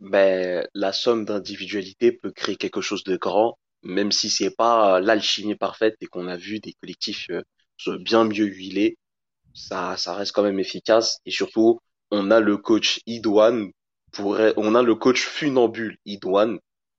[0.00, 5.54] Ben, la somme d'individualité peut créer quelque chose de grand, même si c'est pas l'alchimie
[5.54, 8.98] parfaite et qu'on a vu des collectifs euh, bien mieux huilés,
[9.54, 13.70] ça, ça reste quand même efficace et surtout on a le coach Idouane
[14.12, 15.98] pour, on a le coach funambule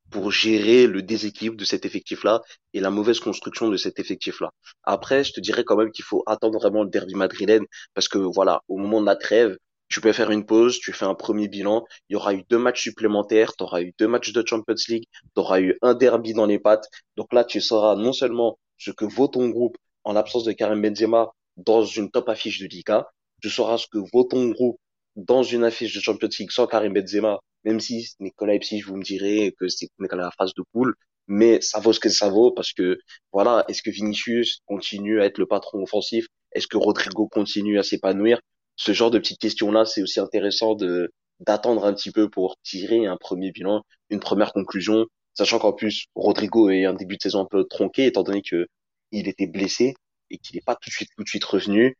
[0.10, 2.42] pour gérer le déséquilibre de cet effectif-là
[2.74, 4.52] et la mauvaise construction de cet effectif-là.
[4.84, 8.18] Après, je te dirais quand même qu'il faut attendre vraiment le derby madrilène parce que
[8.18, 9.58] voilà, au moment de la trêve,
[9.90, 12.58] tu peux faire une pause, tu fais un premier bilan, il y aura eu deux
[12.58, 16.34] matchs supplémentaires, tu auras eu deux matchs de Champions League, tu auras eu un derby
[16.34, 16.88] dans les pattes.
[17.16, 20.82] Donc là, tu sauras non seulement ce que vaut ton groupe en l'absence de Karim
[20.82, 23.08] Benzema dans une top affiche de Liga,
[23.42, 24.78] tu sauras ce que vaut ton groupe
[25.18, 29.04] dans une affiche de Champions League sans Karim Benzema, même si Nicolas Leipzig, vous me
[29.04, 30.96] direz que c'est la phase de poule,
[31.28, 33.00] mais ça vaut ce que ça vaut parce que
[33.34, 36.28] voilà, est-ce que Vinicius continue à être le patron offensif?
[36.54, 38.40] Est-ce que Rodrigo continue à s'épanouir?
[38.76, 43.06] Ce genre de petites questions-là, c'est aussi intéressant de d'attendre un petit peu pour tirer
[43.06, 45.06] un premier bilan, une première conclusion,
[45.36, 48.68] sachant qu'en plus Rodrigo est un début de saison un peu tronqué étant donné que
[49.12, 49.94] il était blessé
[50.32, 51.96] et qu'il n'est pas tout de suite tout de suite revenu,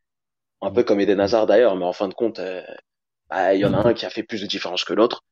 [0.60, 2.62] un peu comme Eden Hazard d'ailleurs, mais en fin de compte, euh,
[3.30, 5.22] bah, il y en a un qui a fait plus de différence que l'autre.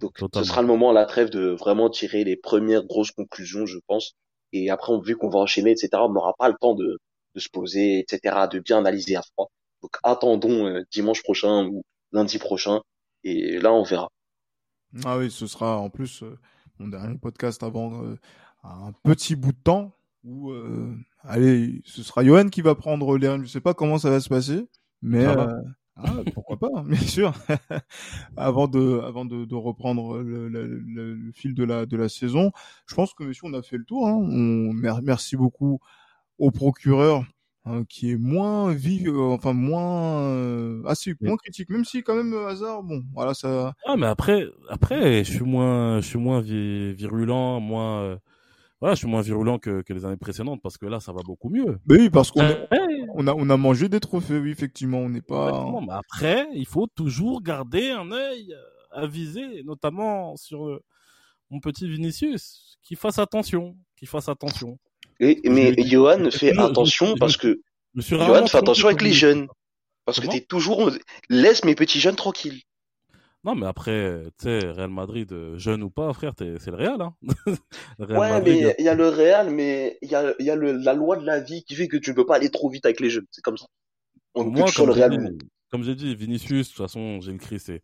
[0.00, 3.64] Donc, ce sera le moment à la trêve de vraiment tirer les premières grosses conclusions,
[3.66, 4.14] je pense.
[4.52, 6.98] Et après, on, vu qu'on va enchaîner, etc., on n'aura pas le temps de,
[7.34, 9.50] de se poser, etc., de bien analyser à froid.
[9.82, 11.82] Donc, attendons euh, dimanche prochain ou
[12.12, 12.80] lundi prochain.
[13.22, 14.08] Et là, on verra.
[15.04, 16.38] Ah oui, ce sera en plus euh,
[16.78, 18.16] mon dernier podcast avant euh,
[18.62, 20.54] un petit bout de temps où,
[21.22, 24.30] allez, ce sera Johan qui va prendre les Je sais pas comment ça va se
[24.30, 24.66] passer,
[25.02, 25.26] mais
[25.96, 27.32] Ah, pourquoi pas, bien sûr.
[28.36, 32.08] avant de, avant de, de reprendre le, le, le, le, fil de la, de la
[32.08, 32.50] saison,
[32.86, 34.08] je pense que monsieur, on a fait le tour.
[34.08, 34.14] Hein.
[34.14, 35.78] On, merci beaucoup
[36.38, 37.24] au procureur
[37.64, 42.16] hein, qui est moins vif, euh, enfin moins, euh, assez moins critique, même si quand
[42.16, 43.74] même euh, hasard, bon, voilà ça.
[43.86, 48.18] Ah, mais après, après, je suis moins, je suis moins virulent, moins.
[48.84, 51.12] Euh, voilà, je suis moins virulent que, que, les années précédentes parce que là, ça
[51.12, 51.78] va beaucoup mieux.
[51.86, 52.42] Mais oui, parce qu'on
[53.14, 55.64] on a, on a mangé des trophées, oui, effectivement, on n'est pas.
[55.80, 58.54] mais après, il faut toujours garder un œil
[58.90, 60.80] avisé, notamment sur
[61.50, 64.78] mon petit Vinicius, qui fasse attention, qui fasse attention.
[65.18, 67.62] Et, mais Johan fait attention parce que
[67.94, 69.48] Johan fait attention avec les jeunes.
[70.04, 70.90] Parce que t'es toujours
[71.30, 72.60] laisse mes petits jeunes tranquilles.
[73.44, 77.00] Non, mais après, tu sais, Real Madrid, euh, jeune ou pas, frère, c'est le Real.
[77.02, 77.14] Hein
[77.98, 80.72] Real ouais, mais il y a le Real, mais il y a, y a le,
[80.72, 82.86] la loi de la vie qui fait que tu ne peux pas aller trop vite
[82.86, 83.26] avec les jeunes.
[83.30, 83.66] C'est comme ça.
[84.34, 85.36] On Moi, comme, le Real
[85.70, 87.82] comme j'ai dit, Vinicius, de toute façon, j'ai écrit, c'est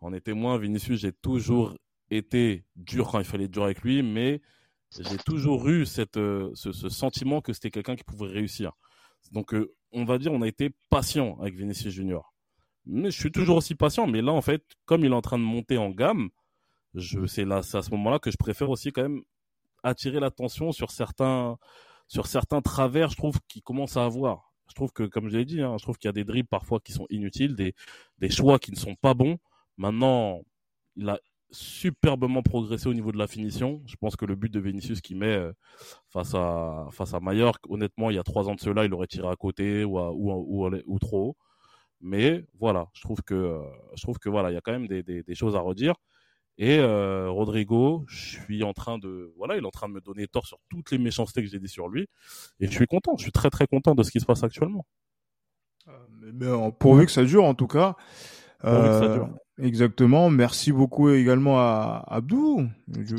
[0.00, 0.58] en est témoin.
[0.58, 1.74] Vinicius, j'ai toujours
[2.10, 4.40] été dur quand il fallait être dur avec lui, mais
[4.98, 8.72] j'ai toujours eu cette, euh, ce, ce, sentiment que c'était quelqu'un qui pouvait réussir.
[9.30, 12.31] Donc, euh, on va dire, on a été patient avec Vinicius Junior.
[12.86, 14.06] Mais je suis toujours aussi patient.
[14.06, 16.30] Mais là, en fait, comme il est en train de monter en gamme,
[16.94, 19.22] je, c'est là, c'est à ce moment-là que je préfère aussi quand même
[19.82, 21.58] attirer l'attention sur certains,
[22.08, 24.52] sur certains travers, je trouve, qu'il commence à avoir.
[24.68, 26.48] Je trouve que, comme je l'ai dit, hein, je trouve qu'il y a des dribbles
[26.48, 27.74] parfois qui sont inutiles, des,
[28.18, 29.38] des choix qui ne sont pas bons.
[29.76, 30.42] Maintenant,
[30.96, 31.18] il a,
[31.52, 33.82] superbement progressé au niveau de la finition.
[33.86, 35.52] Je pense que le but de Vinicius qui met euh,
[36.08, 39.06] face à face à Mallorca, honnêtement, il y a trois ans de cela, il aurait
[39.06, 41.36] tiré à côté ou ou, ou, trop haut.
[42.02, 43.62] Mais voilà, je trouve que euh,
[43.94, 45.94] je trouve que voilà, il y a quand même des, des, des choses à redire.
[46.58, 50.00] Et euh, Rodrigo, je suis en train de voilà, il est en train de me
[50.00, 52.08] donner tort sur toutes les méchancetés que j'ai dit sur lui,
[52.60, 54.84] et je suis content, je suis très très content de ce qui se passe actuellement.
[56.10, 57.96] Mais, mais pourvu que ça dure en tout cas.
[58.64, 59.24] Euh,
[59.60, 60.30] exactement.
[60.30, 62.68] Merci beaucoup également à Abdou.
[62.88, 63.16] Je,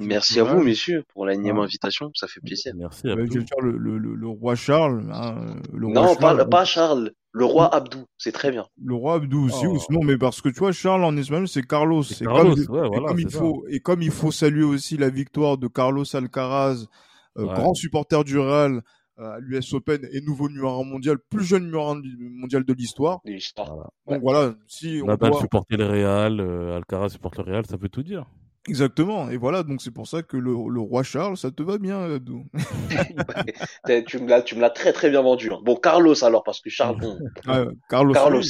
[0.00, 1.60] Merci à vous, messieurs, pour la ah.
[1.62, 2.10] invitation.
[2.14, 2.72] Ça fait plaisir.
[2.76, 3.22] Merci à vous.
[3.60, 5.10] Le, le, le, roi Charles.
[5.12, 6.38] Hein, le non, Charles.
[6.38, 7.12] Pas, pas, Charles.
[7.32, 8.04] Le roi Abdou.
[8.16, 8.66] C'est très bien.
[8.80, 9.74] Le roi Abdou aussi, oh.
[9.74, 12.04] ou sinon, mais parce que tu vois, Charles en espagnol, c'est Carlos.
[12.04, 15.10] C'est Carlos, comme, ouais, voilà, comme il faut, et comme il faut saluer aussi la
[15.10, 16.86] victoire de Carlos Alcaraz,
[17.36, 18.82] euh, grand supporter du Real,
[19.16, 23.20] à l'US Open et nouveau numéro 1 mondial, plus jeune numéro 1 mondial de l'histoire.
[24.06, 25.40] Donc voilà, si on Nadal doit...
[25.40, 28.26] supporter le Real, euh, Alcaraz supporte le Real, ça veut tout dire.
[28.66, 29.28] Exactement.
[29.30, 32.00] Et voilà, donc c'est pour ça que le, le, roi Charles, ça te va bien,
[32.02, 32.46] Abdou.
[34.06, 35.52] tu me l'as, tu me l'as très très bien vendu.
[35.52, 35.58] Hein.
[35.62, 36.98] Bon, Carlos alors, parce que Charles,
[37.46, 38.14] ah, Carlos.
[38.14, 38.42] Carlos.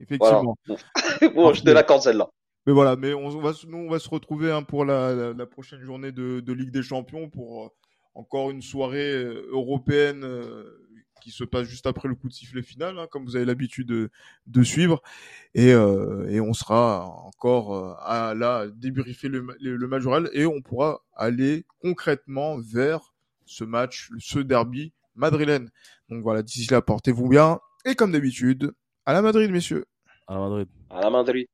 [0.00, 0.56] Effectivement.
[1.34, 2.28] bon, je te l'accorde celle-là.
[2.66, 5.46] Mais voilà, mais on va, nous, on va se retrouver hein, pour la, la, la,
[5.46, 7.72] prochaine journée de, de Ligue des Champions pour
[8.14, 10.84] encore une soirée euh, européenne euh,
[11.24, 13.88] qui se passe juste après le coup de sifflet final, hein, comme vous avez l'habitude
[13.88, 14.10] de,
[14.46, 15.02] de, suivre.
[15.54, 20.02] Et, euh, et, on sera encore euh, à là débriefer le, le, match
[20.34, 23.14] et on pourra aller concrètement vers
[23.46, 25.70] ce match, ce derby madrilène.
[26.10, 27.58] Donc voilà, d'ici là, portez-vous bien.
[27.86, 28.74] Et comme d'habitude,
[29.06, 29.86] à la Madrid, messieurs.
[30.26, 30.68] À la Madrid.
[30.90, 31.46] À la Madrid.